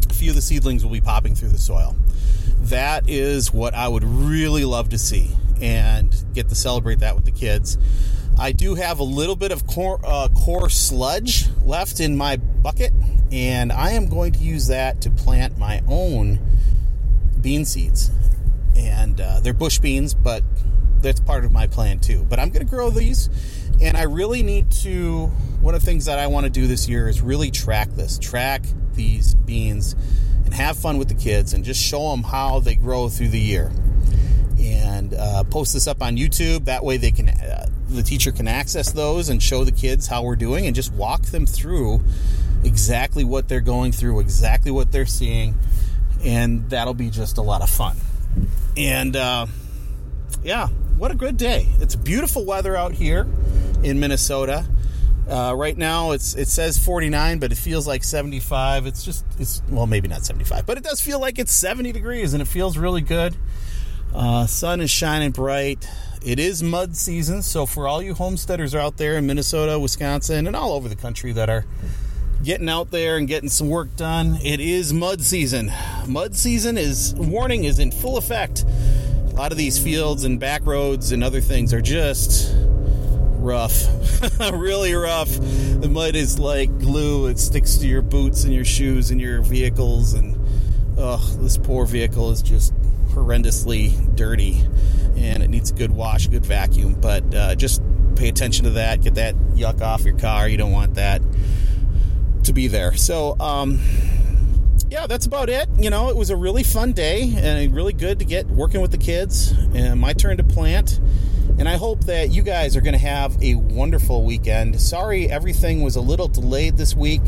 a 0.09 0.13
few 0.13 0.29
of 0.29 0.35
the 0.35 0.41
seedlings 0.41 0.83
will 0.83 0.91
be 0.91 1.01
popping 1.01 1.35
through 1.35 1.49
the 1.49 1.59
soil 1.59 1.95
that 2.69 3.09
is 3.09 3.53
what 3.53 3.73
I 3.73 3.87
would 3.87 4.03
really 4.03 4.65
love 4.65 4.89
to 4.89 4.97
see 4.97 5.31
and 5.61 6.13
get 6.33 6.49
to 6.49 6.55
celebrate 6.55 6.99
that 6.99 7.15
with 7.15 7.25
the 7.25 7.31
kids. 7.31 7.77
I 8.39 8.51
do 8.51 8.75
have 8.75 8.99
a 8.99 9.03
little 9.03 9.35
bit 9.35 9.51
of 9.51 9.65
coir, 9.65 9.99
uh, 10.03 10.29
coir 10.29 10.69
sludge 10.69 11.47
left 11.65 11.99
in 11.99 12.15
my 12.15 12.37
bucket, 12.37 12.93
and 13.31 13.71
I 13.71 13.91
am 13.91 14.07
going 14.07 14.33
to 14.33 14.39
use 14.39 14.67
that 14.67 15.01
to 15.01 15.09
plant 15.09 15.57
my 15.57 15.81
own 15.87 16.39
bean 17.41 17.65
seeds. 17.65 18.11
And 18.75 19.19
uh, 19.19 19.39
they're 19.39 19.53
bush 19.53 19.79
beans, 19.79 20.13
but 20.13 20.43
that's 21.01 21.19
part 21.19 21.45
of 21.45 21.51
my 21.51 21.65
plan 21.65 21.99
too. 21.99 22.25
But 22.29 22.39
I'm 22.39 22.49
going 22.49 22.63
to 22.65 22.69
grow 22.69 22.91
these, 22.91 23.29
and 23.81 23.97
I 23.97 24.03
really 24.03 24.43
need 24.43 24.69
to. 24.83 25.27
One 25.61 25.73
of 25.73 25.81
the 25.81 25.85
things 25.85 26.05
that 26.05 26.19
I 26.19 26.27
want 26.27 26.43
to 26.45 26.51
do 26.51 26.67
this 26.67 26.87
year 26.87 27.09
is 27.09 27.21
really 27.21 27.49
track 27.49 27.89
this, 27.89 28.19
track 28.19 28.63
these 28.93 29.33
beans 29.33 29.95
and 30.45 30.53
have 30.53 30.77
fun 30.77 30.99
with 30.99 31.07
the 31.07 31.15
kids 31.15 31.53
and 31.53 31.65
just 31.65 31.81
show 31.81 32.11
them 32.11 32.21
how 32.21 32.59
they 32.59 32.75
grow 32.75 33.09
through 33.09 33.29
the 33.29 33.39
year. 33.39 33.71
And 34.59 35.15
uh, 35.15 35.43
post 35.45 35.73
this 35.73 35.87
up 35.87 36.03
on 36.03 36.17
YouTube. 36.17 36.65
That 36.65 36.83
way, 36.83 36.97
they 36.97 37.11
can 37.11 37.29
uh, 37.29 37.67
the 37.89 38.03
teacher 38.03 38.31
can 38.31 38.47
access 38.47 38.91
those 38.91 39.29
and 39.29 39.41
show 39.41 39.63
the 39.63 39.71
kids 39.71 40.07
how 40.07 40.23
we're 40.23 40.35
doing 40.35 40.65
and 40.65 40.75
just 40.75 40.93
walk 40.93 41.21
them 41.23 41.45
through 41.45 42.01
exactly 42.63 43.23
what 43.23 43.47
they're 43.47 43.61
going 43.61 43.91
through, 43.91 44.19
exactly 44.19 44.71
what 44.71 44.91
they're 44.91 45.05
seeing, 45.05 45.55
and 46.23 46.69
that'll 46.69 46.93
be 46.93 47.09
just 47.09 47.37
a 47.37 47.41
lot 47.41 47.61
of 47.61 47.69
fun. 47.69 47.97
And 48.75 49.15
uh, 49.15 49.47
yeah, 50.43 50.67
what 50.97 51.11
a 51.11 51.15
good 51.15 51.37
day! 51.37 51.67
It's 51.79 51.95
beautiful 51.95 52.45
weather 52.45 52.75
out 52.75 52.93
here 52.93 53.27
in 53.83 53.99
Minnesota. 53.99 54.65
Uh, 55.29 55.53
right 55.55 55.77
now, 55.77 56.11
it's 56.11 56.35
it 56.35 56.47
says 56.47 56.77
49, 56.77 57.39
but 57.39 57.51
it 57.51 57.57
feels 57.57 57.87
like 57.87 58.03
75. 58.03 58.85
It's 58.85 59.03
just 59.03 59.25
it's 59.39 59.61
well, 59.69 59.87
maybe 59.87 60.07
not 60.07 60.25
75, 60.25 60.65
but 60.65 60.77
it 60.77 60.83
does 60.83 61.01
feel 61.01 61.19
like 61.19 61.39
it's 61.39 61.53
70 61.53 61.91
degrees, 61.91 62.33
and 62.33 62.41
it 62.41 62.47
feels 62.47 62.77
really 62.77 63.01
good. 63.01 63.35
Uh, 64.13 64.45
sun 64.45 64.81
is 64.81 64.89
shining 64.89 65.31
bright. 65.31 65.87
It 66.27 66.39
is 66.39 66.61
mud 66.61 66.97
season, 66.97 67.41
so 67.41 67.65
for 67.65 67.87
all 67.87 68.01
you 68.01 68.13
homesteaders 68.13 68.75
out 68.75 68.97
there 68.97 69.15
in 69.15 69.25
Minnesota, 69.25 69.79
Wisconsin, 69.79 70.45
and 70.45 70.57
all 70.57 70.73
over 70.73 70.89
the 70.89 70.95
country 70.97 71.31
that 71.31 71.49
are 71.49 71.65
getting 72.43 72.67
out 72.67 72.91
there 72.91 73.15
and 73.15 73.29
getting 73.29 73.47
some 73.47 73.69
work 73.69 73.95
done, 73.95 74.37
it 74.43 74.59
is 74.59 74.91
mud 74.91 75.21
season. 75.21 75.71
Mud 76.05 76.35
season 76.35 76.77
is 76.77 77.15
warning 77.15 77.63
is 77.63 77.79
in 77.79 77.93
full 77.93 78.17
effect. 78.17 78.65
A 79.29 79.35
lot 79.37 79.53
of 79.53 79.57
these 79.57 79.79
fields 79.81 80.25
and 80.25 80.37
back 80.37 80.65
roads 80.65 81.13
and 81.13 81.23
other 81.23 81.39
things 81.39 81.73
are 81.73 81.79
just 81.79 82.53
rough, 83.37 83.87
really 84.51 84.95
rough. 84.95 85.29
The 85.29 85.87
mud 85.89 86.17
is 86.17 86.39
like 86.39 86.77
glue; 86.77 87.27
it 87.27 87.39
sticks 87.39 87.77
to 87.77 87.87
your 87.87 88.01
boots 88.01 88.43
and 88.43 88.53
your 88.53 88.65
shoes 88.65 89.11
and 89.11 89.21
your 89.21 89.41
vehicles. 89.43 90.13
And 90.13 90.37
oh, 90.97 91.37
this 91.39 91.57
poor 91.57 91.85
vehicle 91.85 92.31
is 92.31 92.41
just 92.41 92.73
horrendously 93.11 94.13
dirty, 94.17 94.65
and 95.17 95.43
it 95.43 95.49
needs 95.49 95.71
a 95.71 95.73
good 95.73 95.91
wash, 95.91 96.27
a 96.27 96.29
good 96.29 96.45
vacuum. 96.45 96.93
But 96.99 97.33
uh, 97.33 97.55
just 97.55 97.81
pay 98.15 98.29
attention 98.29 98.65
to 98.65 98.71
that. 98.71 99.01
Get 99.01 99.15
that 99.15 99.35
yuck 99.55 99.81
off 99.81 100.03
your 100.03 100.17
car. 100.17 100.47
You 100.47 100.57
don't 100.57 100.71
want 100.71 100.95
that 100.95 101.21
to 102.43 102.53
be 102.53 102.67
there. 102.67 102.95
So. 102.95 103.37
Um, 103.39 103.79
yeah, 104.89 105.05
that's 105.05 105.25
about 105.25 105.49
it. 105.49 105.67
You 105.77 105.89
know, 105.89 106.09
it 106.09 106.15
was 106.15 106.29
a 106.29 106.37
really 106.37 106.63
fun 106.63 106.93
day 106.93 107.33
and 107.35 107.75
really 107.75 107.91
good 107.91 108.19
to 108.19 108.25
get 108.25 108.47
working 108.47 108.79
with 108.79 108.91
the 108.91 108.97
kids. 108.97 109.51
And 109.73 109.99
my 109.99 110.13
turn 110.13 110.37
to 110.37 110.43
plant. 110.43 110.99
And 111.59 111.67
I 111.67 111.75
hope 111.75 112.05
that 112.05 112.29
you 112.29 112.43
guys 112.43 112.75
are 112.77 112.81
going 112.81 112.93
to 112.93 112.99
have 112.99 113.41
a 113.41 113.55
wonderful 113.55 114.23
weekend. 114.23 114.79
Sorry, 114.79 115.29
everything 115.29 115.81
was 115.81 115.95
a 115.95 116.01
little 116.01 116.27
delayed 116.27 116.77
this 116.77 116.95
week. 116.95 117.23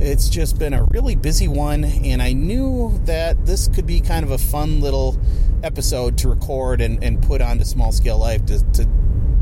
It's 0.00 0.28
just 0.28 0.58
been 0.58 0.74
a 0.74 0.84
really 0.84 1.14
busy 1.14 1.48
one, 1.48 1.84
and 1.84 2.20
I 2.20 2.32
knew 2.32 3.00
that 3.04 3.46
this 3.46 3.68
could 3.68 3.86
be 3.86 4.00
kind 4.00 4.24
of 4.24 4.30
a 4.30 4.38
fun 4.38 4.80
little 4.80 5.18
episode 5.62 6.18
to 6.18 6.28
record 6.28 6.80
and, 6.80 7.02
and 7.02 7.22
put 7.22 7.40
onto 7.40 7.64
Small 7.64 7.92
Scale 7.92 8.18
Life 8.18 8.44
to, 8.46 8.64
to 8.72 8.88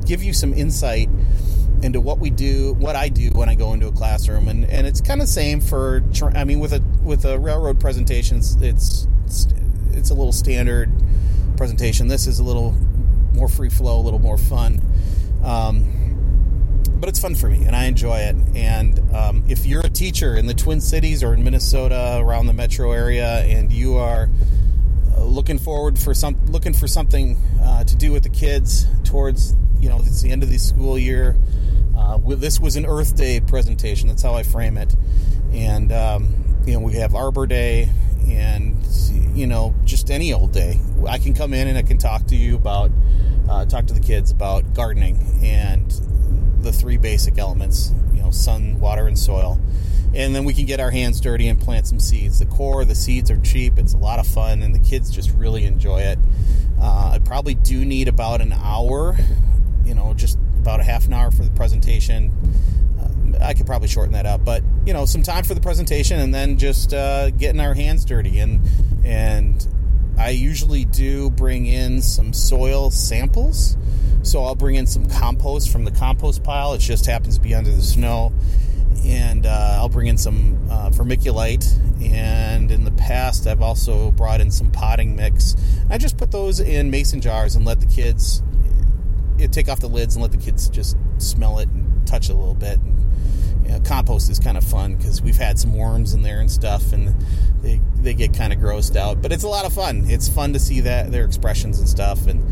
give 0.07 0.23
you 0.23 0.33
some 0.33 0.53
insight 0.53 1.09
into 1.83 2.01
what 2.01 2.19
we 2.19 2.31
do, 2.31 2.75
what 2.75 2.97
I 2.97 3.09
do 3.09 3.31
when 3.31 3.49
I 3.49 3.55
go 3.55 3.73
into 3.73 3.88
a 3.88 3.93
classroom, 3.93 4.49
and, 4.49 4.65
and 4.67 4.87
it's 4.87 5.01
kind 5.01 5.21
of 5.21 5.29
same 5.29 5.61
for. 5.61 6.05
I 6.35 6.45
mean, 6.45 6.61
with 6.61 6.73
a 6.73 6.83
with 7.03 7.25
a 7.25 7.38
railroad 7.38 7.81
presentations, 7.81 8.57
it's 8.61 9.09
it's, 9.25 9.49
it's 9.93 10.11
a 10.11 10.15
little 10.15 10.33
standard 10.33 10.93
presentation. 11.57 12.09
This 12.09 12.27
is 12.27 12.38
a 12.38 12.45
little 12.45 12.73
more 13.33 13.49
free 13.49 13.71
flow, 13.71 13.99
a 13.99 14.03
little 14.03 14.21
more 14.21 14.38
fun. 14.38 14.81
Um, 15.43 16.02
but 17.03 17.09
it's 17.09 17.19
fun 17.19 17.35
for 17.35 17.49
me, 17.49 17.65
and 17.65 17.75
I 17.75 17.87
enjoy 17.87 18.19
it. 18.19 18.37
And 18.55 19.01
um, 19.12 19.45
if 19.49 19.67
you're 19.67 19.85
a 19.85 19.91
teacher 19.91 20.37
in 20.37 20.47
the 20.47 20.55
Twin 20.55 20.81
Cities 20.81 21.25
or 21.25 21.35
in 21.35 21.43
Minnesota, 21.43 22.21
around 22.23 22.47
the 22.47 22.53
metro 22.53 22.93
area, 22.93 23.41
and 23.41 23.73
you 23.73 23.97
are 23.97 24.31
looking 25.19 25.59
forward 25.59 25.99
for 25.99 26.15
some 26.15 26.38
looking 26.47 26.73
for 26.73 26.87
something 26.87 27.37
uh, 27.61 27.83
to 27.83 27.97
do 27.97 28.12
with 28.12 28.23
the 28.23 28.29
kids 28.29 28.87
towards 29.03 29.57
you 29.81 29.88
know 29.88 29.97
it's 29.99 30.23
the 30.23 30.31
end 30.31 30.45
of 30.45 30.49
the 30.49 30.59
school 30.59 30.97
year. 30.97 31.37
Uh, 31.99 32.19
this 32.37 32.61
was 32.61 32.77
an 32.77 32.87
Earth 32.87 33.17
Day 33.17 33.41
presentation. 33.41 34.07
That's 34.07 34.23
how 34.23 34.35
I 34.35 34.45
frame 34.45 34.79
it, 34.79 34.95
and 35.53 35.91
um, 35.91 36.62
you 36.65 36.75
know 36.75 36.79
we 36.79 36.93
have 36.93 37.17
Arbor 37.17 37.49
Day, 37.49 37.88
and 38.29 38.77
you 39.35 39.49
know 39.49 39.75
just 39.83 40.09
any 40.09 40.33
old 40.33 40.53
day. 40.53 40.79
I 41.09 41.19
can 41.19 41.35
come 41.35 41.53
in 41.53 41.67
and 41.67 41.77
I 41.77 41.83
can 41.83 41.99
talk 41.99 42.29
to 42.29 42.37
you 42.37 42.55
about 42.55 42.93
uh, 43.51 43.65
talk 43.65 43.87
to 43.87 43.93
the 43.93 43.99
kids 43.99 44.31
about 44.31 44.73
gardening 44.73 45.19
and 45.43 45.93
the 46.62 46.72
three 46.72 46.96
basic 46.96 47.38
elements. 47.38 47.92
You 48.14 48.22
know, 48.22 48.31
sun, 48.31 48.81
water, 48.81 49.07
and 49.07 49.18
soil 49.18 49.61
and 50.14 50.35
then 50.35 50.44
we 50.44 50.53
can 50.53 50.66
get 50.66 50.81
our 50.81 50.90
hands 50.90 51.20
dirty 51.20 51.48
and 51.48 51.59
plant 51.59 51.87
some 51.87 51.98
seeds. 51.98 52.38
The 52.38 52.46
coir, 52.46 52.85
the 52.85 52.94
seeds 52.94 53.31
are 53.31 53.38
cheap. 53.38 53.79
It's 53.79 53.94
a 53.94 53.98
lot 53.98 54.18
of 54.18 54.27
fun, 54.27 54.62
and 54.62 54.75
the 54.75 54.79
kids 54.79 55.11
just 55.11 55.31
really 55.33 55.64
enjoy 55.64 56.01
it. 56.01 56.18
Uh, 56.81 57.12
I 57.14 57.20
probably 57.25 57.55
do 57.55 57.85
need 57.85 58.09
about 58.09 58.40
an 58.40 58.53
hour, 58.53 59.16
you 59.85 59.94
know, 59.94 60.12
just 60.14 60.38
about 60.59 60.81
a 60.81 60.83
half 60.83 61.07
an 61.07 61.14
hour 61.14 61.31
for 61.31 61.44
the 61.44 61.51
presentation. 61.53 62.31
Uh, 63.01 63.44
I 63.44 63.55
could 63.55 63.66
probably 63.66 63.88
shorten 63.88 64.12
that 64.12 64.27
up, 64.27 64.44
but 64.44 64.62
you 64.85 64.92
know, 64.92 65.07
some 65.07 65.22
time 65.22 65.44
for 65.44 65.55
the 65.55 65.61
presentation, 65.61 66.20
and 66.20 66.35
then 66.35 66.59
just 66.59 66.92
uh, 66.92 67.31
getting 67.31 67.61
our 67.61 67.75
hands 67.75 68.05
dirty. 68.05 68.38
And 68.38 68.61
and 69.05 69.66
I 70.18 70.31
usually 70.31 70.85
do 70.85 71.31
bring 71.31 71.64
in 71.66 72.03
some 72.03 72.35
soil 72.35 72.90
samples. 72.90 73.79
So 74.22 74.44
I'll 74.44 74.55
bring 74.55 74.77
in 74.77 74.87
some 74.87 75.09
compost 75.09 75.70
from 75.70 75.85
the 75.85 75.90
compost 75.90 76.42
pile. 76.42 76.75
It 76.75 76.79
just 76.79 77.07
happens 77.07 77.37
to 77.37 77.40
be 77.40 77.55
under 77.55 77.70
the 77.70 77.83
snow 77.83 78.33
and 79.05 79.46
uh, 79.46 79.77
I'll 79.79 79.88
bring 79.88 80.07
in 80.07 80.16
some 80.16 80.68
uh, 80.70 80.90
vermiculite. 80.90 81.79
And 82.03 82.70
in 82.70 82.85
the 82.85 82.92
past, 82.92 83.46
I've 83.46 83.62
also 83.62 84.11
brought 84.12 84.40
in 84.40 84.51
some 84.51 84.70
potting 84.70 85.16
mix. 85.16 85.57
I 85.90 85.98
just 85.98 86.16
put 86.16 86.31
those 86.31 86.61
in 86.61 86.90
mason 86.90 87.20
jars 87.20 87.55
and 87.55 87.64
let 87.64 87.81
the 87.81 87.87
kids 87.87 88.42
you 89.38 89.46
know, 89.46 89.53
take 89.53 89.68
off 89.68 89.81
the 89.81 89.88
lids 89.88 90.14
and 90.14 90.22
let 90.22 90.33
the 90.33 90.38
kids 90.38 90.68
just 90.68 90.96
smell 91.18 91.59
it 91.59 91.68
and 91.68 92.07
touch 92.07 92.29
it 92.29 92.33
a 92.33 92.37
little 92.37 92.55
bit. 92.55 92.79
And, 92.81 92.98
you 93.64 93.68
know, 93.70 93.81
compost 93.81 94.31
is 94.31 94.38
kind 94.38 94.57
of 94.57 94.64
fun 94.64 94.96
because 94.96 95.22
we've 95.22 95.37
had 95.37 95.59
some 95.59 95.77
worms 95.77 96.14
in 96.14 96.22
there 96.22 96.40
and 96.40 96.51
stuff, 96.51 96.92
and 96.92 97.14
they 97.62 97.81
they 97.94 98.14
get 98.14 98.35
kind 98.35 98.53
of 98.53 98.59
grossed 98.59 98.96
out. 98.96 99.22
But 99.22 99.33
it's 99.33 99.44
a 99.44 99.48
lot 99.48 99.64
of 99.64 99.72
fun. 99.72 100.05
It's 100.07 100.29
fun 100.29 100.53
to 100.55 100.59
see 100.59 100.81
that 100.81 101.12
their 101.12 101.25
expressions 101.25 101.79
and 101.79 101.88
stuff, 101.88 102.27
and 102.27 102.44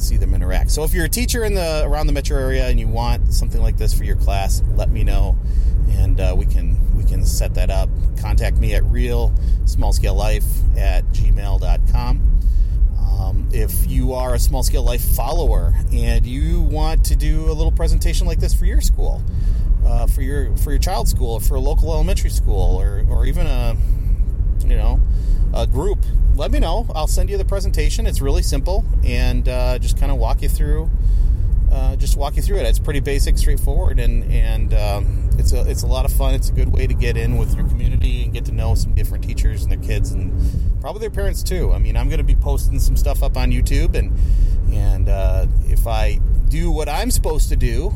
see 0.00 0.16
them 0.16 0.34
interact. 0.34 0.70
So 0.70 0.84
if 0.84 0.94
you're 0.94 1.04
a 1.04 1.10
teacher 1.10 1.44
in 1.44 1.54
the 1.54 1.84
around 1.84 2.06
the 2.06 2.12
metro 2.12 2.38
area 2.38 2.68
and 2.68 2.78
you 2.78 2.88
want 2.88 3.32
something 3.32 3.60
like 3.60 3.76
this 3.76 3.92
for 3.92 4.04
your 4.04 4.16
class, 4.16 4.62
let 4.74 4.90
me 4.90 5.04
know, 5.04 5.36
and 5.90 6.20
uh, 6.20 6.34
we 6.36 6.46
can 6.46 6.78
we 6.96 7.04
can 7.04 7.24
set 7.24 7.54
that 7.54 7.70
up. 7.70 7.88
Contact 8.18 8.56
me 8.56 8.74
at 8.74 8.84
real 8.84 9.32
small 9.64 9.92
scale 9.92 10.14
life 10.14 10.44
at 10.76 11.04
gmail.com. 11.06 12.40
Um, 12.98 13.48
if 13.52 13.86
you 13.86 14.14
are 14.14 14.34
a 14.34 14.38
small 14.38 14.62
scale 14.62 14.82
life 14.82 15.02
follower 15.02 15.74
and 15.92 16.26
you 16.26 16.60
want 16.62 17.04
to 17.06 17.16
do 17.16 17.50
a 17.50 17.52
little 17.52 17.72
presentation 17.72 18.26
like 18.26 18.40
this 18.40 18.54
for 18.54 18.64
your 18.64 18.80
school, 18.80 19.22
uh, 19.84 20.06
for 20.06 20.22
your 20.22 20.56
for 20.56 20.70
your 20.70 20.80
child's 20.80 21.10
school, 21.10 21.40
for 21.40 21.54
a 21.54 21.60
local 21.60 21.92
elementary 21.92 22.30
school, 22.30 22.80
or 22.80 23.04
or 23.08 23.26
even 23.26 23.46
a 23.46 23.76
you 24.66 24.76
know 24.76 25.00
a 25.52 25.66
group, 25.66 25.98
let 26.36 26.50
me 26.50 26.58
know. 26.58 26.86
I'll 26.94 27.06
send 27.06 27.30
you 27.30 27.36
the 27.36 27.44
presentation. 27.44 28.06
It's 28.06 28.20
really 28.20 28.42
simple 28.42 28.84
and 29.04 29.48
uh, 29.48 29.78
just 29.78 29.98
kind 29.98 30.12
of 30.12 30.18
walk 30.18 30.42
you 30.42 30.48
through. 30.48 30.90
Uh, 31.70 31.94
just 31.96 32.16
walk 32.16 32.36
you 32.36 32.42
through 32.42 32.56
it. 32.56 32.66
It's 32.66 32.80
pretty 32.80 32.98
basic, 32.98 33.38
straightforward, 33.38 34.00
and 34.00 34.24
and 34.24 34.74
um, 34.74 35.30
it's 35.38 35.52
a 35.52 35.70
it's 35.70 35.84
a 35.84 35.86
lot 35.86 36.04
of 36.04 36.12
fun. 36.12 36.34
It's 36.34 36.48
a 36.48 36.52
good 36.52 36.72
way 36.72 36.88
to 36.88 36.94
get 36.94 37.16
in 37.16 37.36
with 37.36 37.54
your 37.54 37.64
community 37.68 38.24
and 38.24 38.32
get 38.32 38.44
to 38.46 38.52
know 38.52 38.74
some 38.74 38.92
different 38.92 39.22
teachers 39.22 39.62
and 39.62 39.70
their 39.70 39.78
kids 39.78 40.10
and 40.10 40.32
probably 40.80 41.00
their 41.00 41.10
parents 41.10 41.44
too. 41.44 41.72
I 41.72 41.78
mean, 41.78 41.96
I'm 41.96 42.08
going 42.08 42.18
to 42.18 42.24
be 42.24 42.34
posting 42.34 42.80
some 42.80 42.96
stuff 42.96 43.22
up 43.22 43.36
on 43.36 43.52
YouTube, 43.52 43.94
and 43.94 44.18
and 44.74 45.08
uh, 45.08 45.46
if 45.68 45.86
I 45.86 46.18
do 46.48 46.72
what 46.72 46.88
I'm 46.88 47.12
supposed 47.12 47.50
to 47.50 47.56
do, 47.56 47.92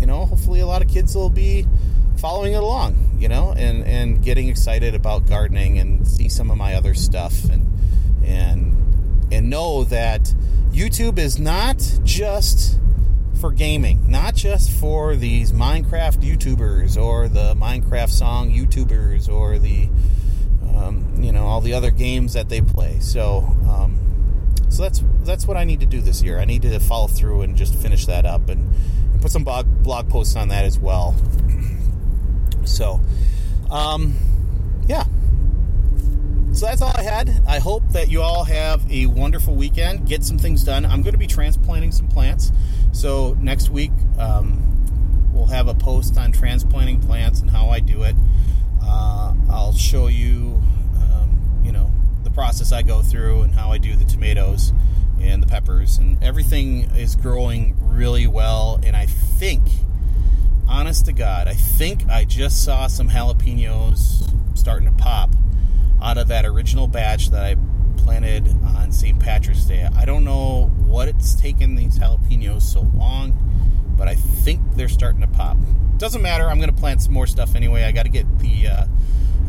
you 0.00 0.06
know, 0.06 0.26
hopefully 0.26 0.58
a 0.58 0.66
lot 0.66 0.82
of 0.82 0.88
kids 0.88 1.14
will 1.14 1.30
be 1.30 1.66
following 2.18 2.52
it 2.52 2.62
along, 2.62 3.16
you 3.18 3.28
know, 3.28 3.52
and, 3.56 3.84
and 3.84 4.22
getting 4.22 4.48
excited 4.48 4.94
about 4.94 5.26
gardening 5.26 5.78
and 5.78 6.06
see 6.06 6.28
some 6.28 6.50
of 6.50 6.56
my 6.56 6.74
other 6.74 6.94
stuff 6.94 7.44
and 7.44 7.66
and 8.24 8.76
and 9.32 9.48
know 9.50 9.84
that 9.84 10.22
YouTube 10.70 11.18
is 11.18 11.38
not 11.38 11.78
just 12.04 12.78
for 13.40 13.50
gaming, 13.50 14.10
not 14.10 14.34
just 14.34 14.70
for 14.70 15.16
these 15.16 15.52
Minecraft 15.52 16.18
YouTubers 16.18 17.00
or 17.00 17.28
the 17.28 17.54
Minecraft 17.54 18.10
song 18.10 18.52
YouTubers 18.52 19.28
or 19.28 19.58
the 19.58 19.88
um, 20.76 21.14
you 21.18 21.32
know 21.32 21.44
all 21.44 21.60
the 21.60 21.74
other 21.74 21.90
games 21.90 22.34
that 22.34 22.48
they 22.48 22.60
play. 22.60 22.98
So 23.00 23.38
um, 23.68 23.98
so 24.68 24.82
that's 24.82 25.02
that's 25.24 25.46
what 25.46 25.56
I 25.56 25.64
need 25.64 25.80
to 25.80 25.86
do 25.86 26.00
this 26.00 26.22
year. 26.22 26.38
I 26.38 26.44
need 26.44 26.62
to 26.62 26.78
follow 26.80 27.08
through 27.08 27.42
and 27.42 27.56
just 27.56 27.74
finish 27.74 28.06
that 28.06 28.24
up 28.24 28.48
and, 28.48 28.72
and 29.12 29.20
put 29.20 29.30
some 29.30 29.44
blog 29.44 29.66
blog 29.82 30.08
posts 30.08 30.36
on 30.36 30.48
that 30.48 30.64
as 30.64 30.78
well. 30.78 31.14
So, 32.64 33.00
um, 33.70 34.16
yeah. 34.88 35.04
So 36.52 36.66
that's 36.66 36.82
all 36.82 36.92
I 36.94 37.02
had. 37.02 37.30
I 37.48 37.58
hope 37.58 37.82
that 37.92 38.10
you 38.10 38.20
all 38.20 38.44
have 38.44 38.88
a 38.90 39.06
wonderful 39.06 39.54
weekend. 39.54 40.06
Get 40.06 40.22
some 40.22 40.36
things 40.36 40.62
done. 40.64 40.84
I'm 40.84 41.00
going 41.00 41.12
to 41.12 41.18
be 41.18 41.26
transplanting 41.26 41.92
some 41.92 42.08
plants. 42.08 42.52
So 42.92 43.34
next 43.40 43.70
week, 43.70 43.92
um, 44.18 45.30
we'll 45.32 45.46
have 45.46 45.68
a 45.68 45.74
post 45.74 46.18
on 46.18 46.30
transplanting 46.30 47.00
plants 47.00 47.40
and 47.40 47.50
how 47.50 47.68
I 47.68 47.80
do 47.80 48.02
it. 48.02 48.14
Uh, 48.82 49.34
I'll 49.50 49.72
show 49.72 50.08
you, 50.08 50.62
um, 50.96 51.62
you 51.64 51.72
know, 51.72 51.90
the 52.22 52.30
process 52.30 52.70
I 52.70 52.82
go 52.82 53.00
through 53.00 53.42
and 53.42 53.54
how 53.54 53.72
I 53.72 53.78
do 53.78 53.96
the 53.96 54.04
tomatoes 54.04 54.74
and 55.20 55.42
the 55.42 55.46
peppers. 55.46 55.96
And 55.96 56.22
everything 56.22 56.82
is 56.94 57.16
growing 57.16 57.76
really 57.80 58.26
well. 58.26 58.78
And 58.82 58.94
I 58.94 59.06
think 59.06 59.62
honest 60.72 61.04
to 61.04 61.12
God, 61.12 61.48
I 61.48 61.52
think 61.52 62.08
I 62.08 62.24
just 62.24 62.64
saw 62.64 62.86
some 62.86 63.10
jalapenos 63.10 64.26
starting 64.56 64.88
to 64.88 64.94
pop 64.94 65.30
out 66.00 66.16
of 66.16 66.28
that 66.28 66.46
original 66.46 66.88
batch 66.88 67.30
that 67.30 67.44
I 67.44 67.56
planted 67.98 68.48
on 68.64 68.90
St. 68.90 69.20
Patrick's 69.20 69.64
Day. 69.64 69.86
I 69.94 70.06
don't 70.06 70.24
know 70.24 70.72
what 70.86 71.08
it's 71.08 71.34
taken 71.34 71.74
these 71.74 71.98
jalapenos 71.98 72.62
so 72.62 72.90
long, 72.94 73.36
but 73.98 74.08
I 74.08 74.14
think 74.14 74.60
they're 74.74 74.88
starting 74.88 75.20
to 75.20 75.26
pop. 75.26 75.58
Doesn't 75.98 76.22
matter. 76.22 76.48
I'm 76.48 76.56
going 76.56 76.74
to 76.74 76.80
plant 76.80 77.02
some 77.02 77.12
more 77.12 77.26
stuff 77.26 77.54
anyway. 77.54 77.84
I 77.84 77.92
got 77.92 78.04
to 78.04 78.08
get 78.08 78.38
the 78.38 78.68
uh, 78.68 78.86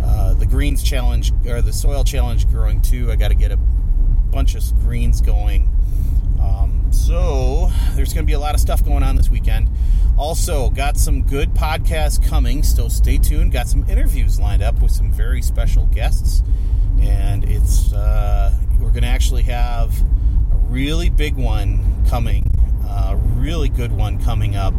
uh, 0.04 0.34
the 0.34 0.46
greens 0.46 0.84
challenge 0.84 1.32
or 1.48 1.62
the 1.62 1.74
soil 1.74 2.04
challenge 2.04 2.50
growing 2.50 2.82
too. 2.82 3.10
I 3.12 3.16
got 3.16 3.30
to 3.30 3.36
get 3.36 3.52
a 3.52 3.58
bunch 3.58 4.56
of 4.56 4.64
greens 4.84 5.22
going. 5.22 5.70
So 6.94 7.72
there's 7.96 8.14
going 8.14 8.24
to 8.24 8.28
be 8.28 8.34
a 8.34 8.40
lot 8.40 8.54
of 8.54 8.62
stuff 8.62 8.86
going 8.86 9.04
on 9.04 9.16
this 9.16 9.30
weekend. 9.30 9.70
Also, 10.16 10.70
got 10.70 10.96
some 10.96 11.24
good 11.24 11.54
podcasts 11.54 12.24
coming, 12.24 12.62
so 12.62 12.88
stay 12.88 13.18
tuned. 13.18 13.52
Got 13.52 13.68
some 13.68 13.90
interviews 13.90 14.40
lined 14.40 14.62
up 14.62 14.80
with 14.80 14.92
some 14.92 15.12
very 15.12 15.42
special 15.42 15.88
guests, 15.88 16.44
and 17.02 17.44
it's 17.46 17.92
uh, 17.94 18.54
we're 18.80 18.92
going 18.92 19.02
to 19.02 19.10
actually 19.10 19.42
have 19.44 20.00
a 20.52 20.56
really 20.68 21.10
big 21.10 21.36
one 21.36 22.06
coming, 22.08 22.46
a 22.88 23.16
really 23.16 23.70
good 23.70 23.92
one 23.92 24.24
coming 24.24 24.56
up. 24.56 24.76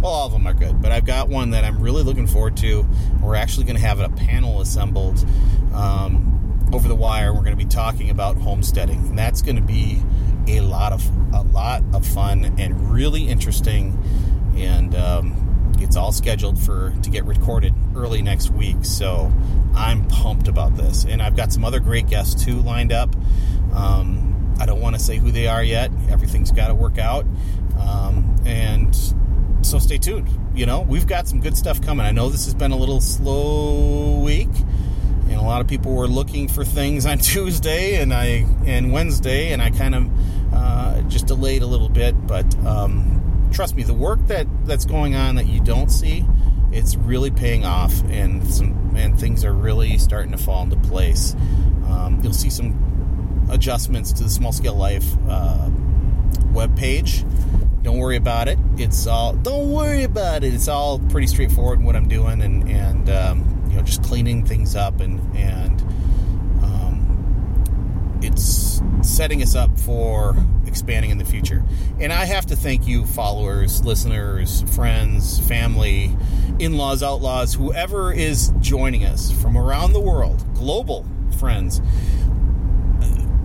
Well, 0.00 0.12
all 0.12 0.26
of 0.26 0.32
them 0.32 0.46
are 0.46 0.54
good, 0.54 0.80
but 0.80 0.92
I've 0.92 1.04
got 1.04 1.28
one 1.28 1.50
that 1.50 1.64
I'm 1.64 1.80
really 1.80 2.04
looking 2.04 2.28
forward 2.28 2.56
to. 2.58 2.86
We're 3.20 3.34
actually 3.34 3.64
going 3.64 3.76
to 3.76 3.82
have 3.82 3.98
a 3.98 4.08
panel 4.10 4.60
assembled 4.60 5.26
um, 5.74 6.70
over 6.72 6.86
the 6.86 6.94
wire. 6.94 7.32
We're 7.32 7.40
going 7.40 7.56
to 7.58 7.64
be 7.64 7.68
talking 7.68 8.10
about 8.10 8.36
homesteading, 8.36 9.08
and 9.08 9.18
that's 9.18 9.42
going 9.42 9.56
to 9.56 9.62
be 9.62 10.00
a 10.48 10.60
lot 10.60 10.92
of 10.92 11.04
a 11.34 11.42
lot 11.42 11.82
of 11.92 12.06
fun 12.06 12.54
and 12.58 12.92
really 12.92 13.28
interesting 13.28 13.98
and 14.56 14.94
um, 14.94 15.74
it's 15.80 15.96
all 15.96 16.12
scheduled 16.12 16.58
for 16.58 16.94
to 17.02 17.10
get 17.10 17.24
recorded 17.24 17.74
early 17.94 18.22
next 18.22 18.50
week. 18.50 18.76
So 18.82 19.30
I'm 19.74 20.06
pumped 20.08 20.48
about 20.48 20.76
this, 20.76 21.04
and 21.04 21.22
I've 21.22 21.36
got 21.36 21.52
some 21.52 21.64
other 21.64 21.80
great 21.80 22.08
guests 22.08 22.44
too 22.44 22.60
lined 22.62 22.92
up. 22.92 23.14
Um, 23.74 24.54
I 24.58 24.66
don't 24.66 24.80
want 24.80 24.96
to 24.96 25.02
say 25.02 25.18
who 25.18 25.30
they 25.30 25.46
are 25.46 25.62
yet. 25.62 25.90
Everything's 26.08 26.50
got 26.50 26.68
to 26.68 26.74
work 26.74 26.98
out, 26.98 27.26
um, 27.78 28.36
and 28.46 28.96
so 29.62 29.78
stay 29.78 29.98
tuned. 29.98 30.28
You 30.54 30.64
know, 30.64 30.80
we've 30.80 31.06
got 31.06 31.28
some 31.28 31.40
good 31.40 31.56
stuff 31.56 31.82
coming. 31.82 32.06
I 32.06 32.12
know 32.12 32.30
this 32.30 32.46
has 32.46 32.54
been 32.54 32.72
a 32.72 32.76
little 32.76 33.00
slow 33.00 34.20
week, 34.20 34.48
and 35.28 35.34
a 35.34 35.42
lot 35.42 35.60
of 35.60 35.66
people 35.66 35.92
were 35.92 36.08
looking 36.08 36.48
for 36.48 36.64
things 36.64 37.06
on 37.06 37.18
Tuesday 37.18 38.00
and 38.00 38.12
I 38.12 38.46
and 38.66 38.92
Wednesday, 38.92 39.52
and 39.52 39.60
I 39.60 39.70
kind 39.70 39.94
of 39.94 40.10
uh, 40.54 41.02
just 41.02 41.26
delayed 41.26 41.62
a 41.62 41.66
little 41.66 41.88
bit, 41.88 42.14
but 42.26 42.46
um, 42.64 43.48
trust 43.52 43.74
me, 43.76 43.82
the 43.82 43.94
work 43.94 44.18
that 44.26 44.46
that's 44.66 44.84
going 44.84 45.14
on 45.14 45.36
that 45.36 45.46
you 45.46 45.60
don't 45.60 45.90
see, 45.90 46.24
it's 46.72 46.96
really 46.96 47.30
paying 47.30 47.64
off, 47.64 48.02
and 48.04 48.46
some 48.52 48.94
and 48.96 49.18
things 49.18 49.44
are 49.44 49.52
really 49.52 49.98
starting 49.98 50.32
to 50.32 50.38
fall 50.38 50.62
into 50.62 50.76
place. 50.76 51.34
Um, 51.86 52.20
you'll 52.22 52.32
see 52.32 52.50
some 52.50 53.46
adjustments 53.50 54.12
to 54.12 54.24
the 54.24 54.30
Small 54.30 54.52
Scale 54.52 54.74
Life 54.74 55.06
uh, 55.28 55.70
web 56.52 56.76
page. 56.76 57.24
Don't 57.82 57.98
worry 57.98 58.16
about 58.16 58.48
it. 58.48 58.58
It's 58.76 59.06
all. 59.06 59.34
Don't 59.34 59.70
worry 59.70 60.02
about 60.02 60.42
it. 60.42 60.52
It's 60.52 60.68
all 60.68 60.98
pretty 60.98 61.28
straightforward 61.28 61.82
what 61.82 61.94
I'm 61.94 62.08
doing, 62.08 62.42
and 62.42 62.68
and 62.68 63.10
um, 63.10 63.55
you 63.68 63.76
know 63.76 63.82
just 63.82 64.02
cleaning 64.02 64.44
things 64.44 64.76
up 64.76 65.00
and 65.00 65.20
and 65.36 65.80
um, 66.62 68.18
it's 68.22 68.82
setting 69.02 69.42
us 69.42 69.54
up 69.54 69.78
for 69.78 70.36
expanding 70.66 71.10
in 71.10 71.18
the 71.18 71.24
future. 71.24 71.64
And 72.00 72.12
I 72.12 72.26
have 72.26 72.46
to 72.46 72.56
thank 72.56 72.86
you, 72.86 73.06
followers, 73.06 73.84
listeners, 73.84 74.62
friends, 74.74 75.38
family, 75.48 76.14
in 76.58 76.76
laws, 76.76 77.02
outlaws, 77.02 77.54
whoever 77.54 78.12
is 78.12 78.52
joining 78.60 79.04
us 79.04 79.30
from 79.30 79.56
around 79.56 79.92
the 79.92 80.00
world, 80.00 80.44
global 80.54 81.06
friends. 81.38 81.80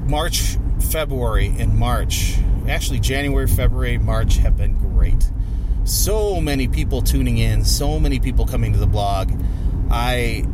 March, 0.08 0.58
February, 0.92 1.56
and 1.58 1.78
March, 1.78 2.36
actually, 2.68 3.00
January, 3.00 3.48
February, 3.48 3.98
March 3.98 4.38
have 4.38 4.58
been 4.58 4.78
great. 4.78 5.32
So 5.86 6.42
many 6.42 6.68
people 6.68 7.02
tuning 7.02 7.38
in, 7.38 7.64
so 7.64 8.00
many 8.00 8.20
people 8.20 8.46
coming 8.46 8.74
to 8.74 8.80
the 8.80 8.88
blog. 8.88 9.32
I 9.92 10.46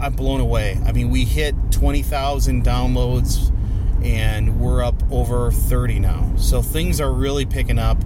I'm 0.00 0.12
blown 0.12 0.40
away. 0.40 0.80
I 0.86 0.92
mean, 0.92 1.10
we 1.10 1.24
hit 1.24 1.54
20,000 1.72 2.64
downloads 2.64 3.52
and 4.02 4.60
we're 4.60 4.82
up 4.82 5.02
over 5.10 5.50
30 5.50 5.98
now. 5.98 6.32
So 6.36 6.62
things 6.62 7.00
are 7.00 7.12
really 7.12 7.46
picking 7.46 7.78
up. 7.78 8.00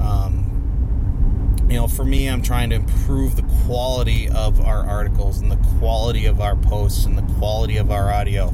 Um, 0.00 1.56
you 1.68 1.76
know, 1.76 1.86
for 1.86 2.04
me, 2.04 2.28
I'm 2.28 2.42
trying 2.42 2.70
to 2.70 2.76
improve 2.76 3.36
the 3.36 3.44
quality 3.64 4.28
of 4.28 4.60
our 4.60 4.84
articles 4.84 5.40
and 5.40 5.50
the 5.50 5.60
quality 5.78 6.26
of 6.26 6.40
our 6.40 6.56
posts 6.56 7.04
and 7.04 7.16
the 7.16 7.34
quality 7.34 7.76
of 7.76 7.90
our 7.90 8.12
audio. 8.12 8.52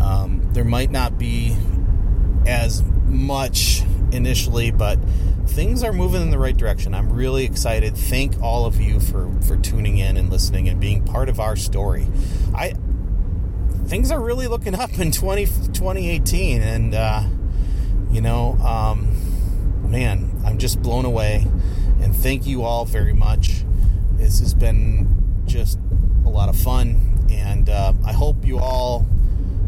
Um, 0.00 0.40
there 0.52 0.64
might 0.64 0.90
not 0.90 1.18
be 1.18 1.56
as 2.46 2.82
much 3.06 3.82
initially, 4.12 4.70
but 4.70 4.98
things 5.46 5.82
are 5.82 5.92
moving 5.92 6.22
in 6.22 6.30
the 6.30 6.38
right 6.38 6.56
direction. 6.56 6.94
I'm 6.94 7.12
really 7.12 7.44
excited. 7.44 7.96
Thank 7.96 8.40
all 8.42 8.66
of 8.66 8.80
you 8.80 9.00
for 9.00 9.30
for 9.46 9.56
tuning 9.56 9.98
in 9.98 10.16
and 10.16 10.30
listening 10.30 10.68
and 10.68 10.80
being 10.80 11.02
part 11.04 11.28
of 11.28 11.40
our 11.40 11.56
story. 11.56 12.06
I 12.54 12.74
things 13.86 14.10
are 14.10 14.20
really 14.20 14.48
looking 14.48 14.74
up 14.74 14.98
in 14.98 15.12
20, 15.12 15.44
2018 15.46 16.62
and 16.62 16.94
uh, 16.94 17.22
you 18.10 18.20
know 18.20 18.52
um, 18.64 19.08
man 19.90 20.30
i'm 20.44 20.58
just 20.58 20.80
blown 20.82 21.04
away 21.04 21.46
and 22.00 22.14
thank 22.16 22.46
you 22.46 22.62
all 22.62 22.84
very 22.84 23.12
much 23.12 23.64
this 24.12 24.38
has 24.38 24.54
been 24.54 25.42
just 25.46 25.78
a 26.24 26.28
lot 26.28 26.48
of 26.48 26.56
fun 26.56 27.26
and 27.30 27.68
uh, 27.68 27.92
i 28.04 28.12
hope 28.12 28.44
you 28.44 28.58
all 28.58 29.06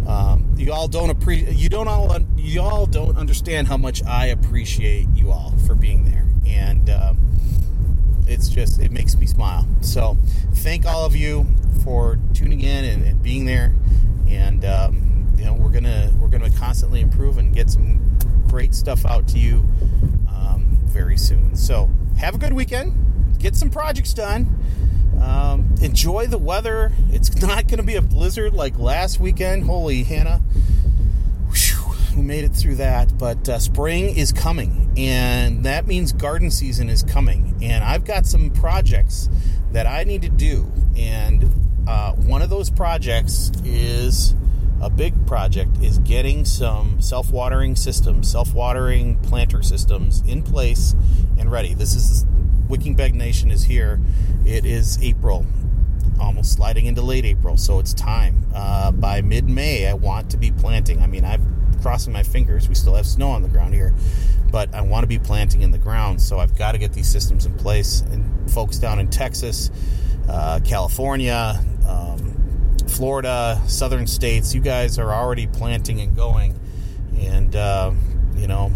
um, 0.07 0.55
you 0.57 0.73
all 0.73 0.87
don't 0.89 1.11
appreciate 1.11 1.57
you 1.57 1.69
don't 1.69 1.89
all 1.89 2.17
you 2.37 2.61
all 2.61 2.87
don't 2.87 3.17
understand 3.17 3.67
how 3.67 3.77
much 3.77 4.05
I 4.05 4.27
appreciate 4.27 5.09
you 5.15 5.33
all 5.33 5.53
for 5.67 5.75
being 5.75 6.05
there, 6.05 6.27
and 6.47 6.89
um, 6.91 7.19
it's 8.27 8.49
just 8.49 8.81
it 8.81 8.93
makes 8.93 9.17
me 9.17 9.27
smile. 9.27 9.67
So 9.81 10.17
thank 10.55 10.87
all 10.87 11.05
of 11.05 11.17
you 11.17 11.47
for 11.83 12.19
tuning 12.35 12.61
in 12.61 12.85
and, 12.85 13.05
and 13.05 13.23
being 13.23 13.47
there, 13.47 13.75
and 14.29 14.65
um, 14.65 15.35
you 15.37 15.45
know 15.45 15.55
we're 15.55 15.73
gonna 15.73 16.13
we're 16.21 16.29
gonna 16.29 16.51
constantly 16.51 17.01
improve 17.01 17.39
and 17.39 17.53
get 17.53 17.69
some 17.69 18.01
great 18.49 18.75
stuff 18.75 19.05
out 19.05 19.27
to 19.29 19.39
you 19.39 19.65
um, 20.29 20.79
very 20.85 21.17
soon. 21.17 21.57
So 21.57 21.91
have 22.17 22.37
a 22.37 22.39
good 22.39 22.53
weekend, 22.53 23.39
get 23.41 23.57
some 23.57 23.71
projects 23.71 24.15
done 24.15 24.57
um, 25.21 25.75
enjoy 25.81 26.27
the 26.27 26.39
weather. 26.39 26.93
It's 27.11 27.35
not 27.43 27.69
going 27.69 27.79
to 27.79 27.83
be 27.85 27.97
a 27.97 28.03
blizzard 28.03 28.55
like 28.55 28.79
last 28.79 29.21
weekend. 29.21 29.65
Holy 29.65 30.03
Hannah. 30.03 30.41
Whew, 31.53 31.95
we 32.17 32.23
made 32.23 32.45
it 32.45 32.53
through 32.53 32.77
that. 32.77 33.17
But 33.19 33.49
uh, 33.49 33.59
spring 33.59 34.17
is 34.17 34.33
coming, 34.33 34.93
and 34.97 35.65
that 35.65 35.87
means 35.87 36.13
garden 36.13 36.51
season 36.51 36.89
is 36.89 37.03
coming. 37.03 37.55
And 37.63 37.85
I've 37.85 38.05
got 38.05 38.27
some 38.27 38.51
projects 38.51 39.29
that 39.73 39.87
I 39.87 40.05
need 40.05 40.23
to 40.23 40.29
do. 40.29 40.71
And 40.97 41.51
uh, 41.89 42.13
one 42.13 42.43
of 42.43 42.51
those 42.51 42.71
projects 42.71 43.51
is 43.65 44.35
a 44.83 44.91
big 44.91 45.27
project 45.27 45.83
is 45.83 45.99
getting 46.01 46.45
some 46.45 47.01
self-watering 47.01 47.77
systems, 47.77 48.31
self-watering 48.31 49.17
planter 49.21 49.63
systems 49.63 50.23
in 50.27 50.43
place 50.43 50.95
and 51.39 51.51
ready. 51.51 51.75
This 51.75 51.95
is 51.95 52.25
Wicking 52.69 52.95
Bag 52.95 53.15
Nation 53.15 53.51
is 53.51 53.65
here. 53.65 54.01
It 54.45 54.65
is 54.65 55.01
April, 55.03 55.47
almost 56.21 56.53
sliding 56.53 56.87
into 56.87 57.03
late 57.03 57.25
April, 57.25 57.57
so 57.57 57.79
it's 57.79 57.95
time. 57.95 58.47
Uh, 58.55 58.91
by 58.93 59.21
mid 59.21 59.49
May, 59.49 59.87
I 59.87 59.95
want 59.95 60.31
to 60.31 60.37
be 60.37 60.51
planting. 60.51 61.01
I 61.01 61.07
mean, 61.07 61.25
I'm 61.25 61.79
crossing 61.83 62.13
my 62.13 62.23
fingers. 62.23 62.69
We 62.69 62.75
still 62.75 62.95
have 62.95 63.07
snow 63.07 63.31
on 63.31 63.43
the 63.43 63.49
ground 63.49 63.75
here, 63.75 63.95
but 64.51 64.75
I 64.75 64.81
want 64.81 65.05
to 65.05 65.09
be 65.09 65.19
planting 65.19 65.63
in 65.63 65.71
the 65.71 65.79
ground, 65.79 66.21
so 66.21 66.39
I've 66.39 66.57
got 66.57 66.73
to 66.73 66.79
get 66.79 66.93
these 66.93 67.09
systems 67.09 67.47
in 67.47 67.55
place. 67.55 68.01
And 68.01 68.51
folks 68.51 68.79
down 68.79 68.99
in 68.99 69.09
Texas, 69.09 69.71
uh, 70.29 70.61
California, 70.65 71.63
um, 71.89 72.77
Florida, 72.89 73.61
southern 73.67 74.07
states, 74.07 74.55
you 74.55 74.61
guys 74.61 74.99
are 74.99 75.13
already 75.13 75.47
planting 75.47 76.01
and 76.01 76.17
going. 76.17 76.59
And, 77.21 77.55
uh, 77.55 77.93
you 78.37 78.47
know, 78.47 78.71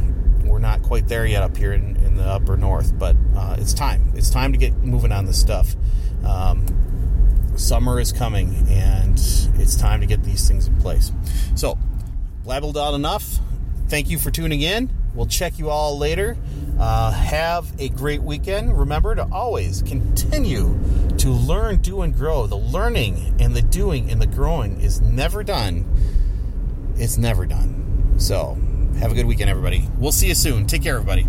we're 0.51 0.59
not 0.59 0.83
quite 0.83 1.09
there 1.09 1.25
yet 1.27 1.43
up 1.43 1.57
here 1.57 1.73
in, 1.73 1.97
in 1.97 2.17
the 2.17 2.25
upper 2.25 2.57
north, 2.57 2.99
but 2.99 3.17
uh, 3.37 3.57
it's 3.59 3.73
time. 3.73 4.13
It's 4.15 4.31
time 4.31 4.53
to 4.53 4.59
get 4.59 4.77
moving 4.79 5.13
on 5.13 5.27
this 5.27 5.41
stuff. 5.41 5.75
Um, 6.25 6.67
summer 7.57 8.01
is 8.01 8.13
coming, 8.13 8.67
and 8.69 9.15
it's 9.15 9.77
time 9.77 10.01
to 10.01 10.07
get 10.07 10.25
these 10.25 10.47
things 10.49 10.67
in 10.67 10.77
place. 10.81 11.13
So, 11.55 11.79
blabbled 12.45 12.77
out 12.77 12.95
enough. 12.95 13.39
Thank 13.89 14.11
you 14.11 14.19
for 14.19 14.31
tuning 14.31 14.63
in. 14.63 14.91
We'll 15.15 15.27
check 15.27 15.59
you 15.59 15.71
all 15.71 15.99
later. 15.99 16.37
Uh, 16.79 17.13
have 17.13 17.73
a 17.79 17.89
great 17.89 18.23
weekend. 18.23 18.79
Remember 18.79 19.15
to 19.15 19.27
always 19.31 19.83
continue 19.83 20.79
to 21.19 21.31
learn, 21.31 21.79
do, 21.79 22.03
and 22.03 22.15
grow. 22.15 22.47
The 22.47 22.57
learning 22.57 23.37
and 23.39 23.55
the 23.55 23.63
doing 23.63 24.11
and 24.11 24.21
the 24.21 24.27
growing 24.27 24.81
is 24.81 25.01
never 25.01 25.43
done. 25.43 25.85
It's 26.97 27.19
never 27.19 27.47
done. 27.47 28.15
So, 28.19 28.57
have 29.01 29.13
a 29.13 29.15
good 29.15 29.27
weekend, 29.27 29.49
everybody. 29.49 29.89
We'll 29.99 30.13
see 30.13 30.29
you 30.29 30.35
soon. 30.35 30.67
Take 30.67 30.83
care, 30.83 30.97
everybody. 30.97 31.27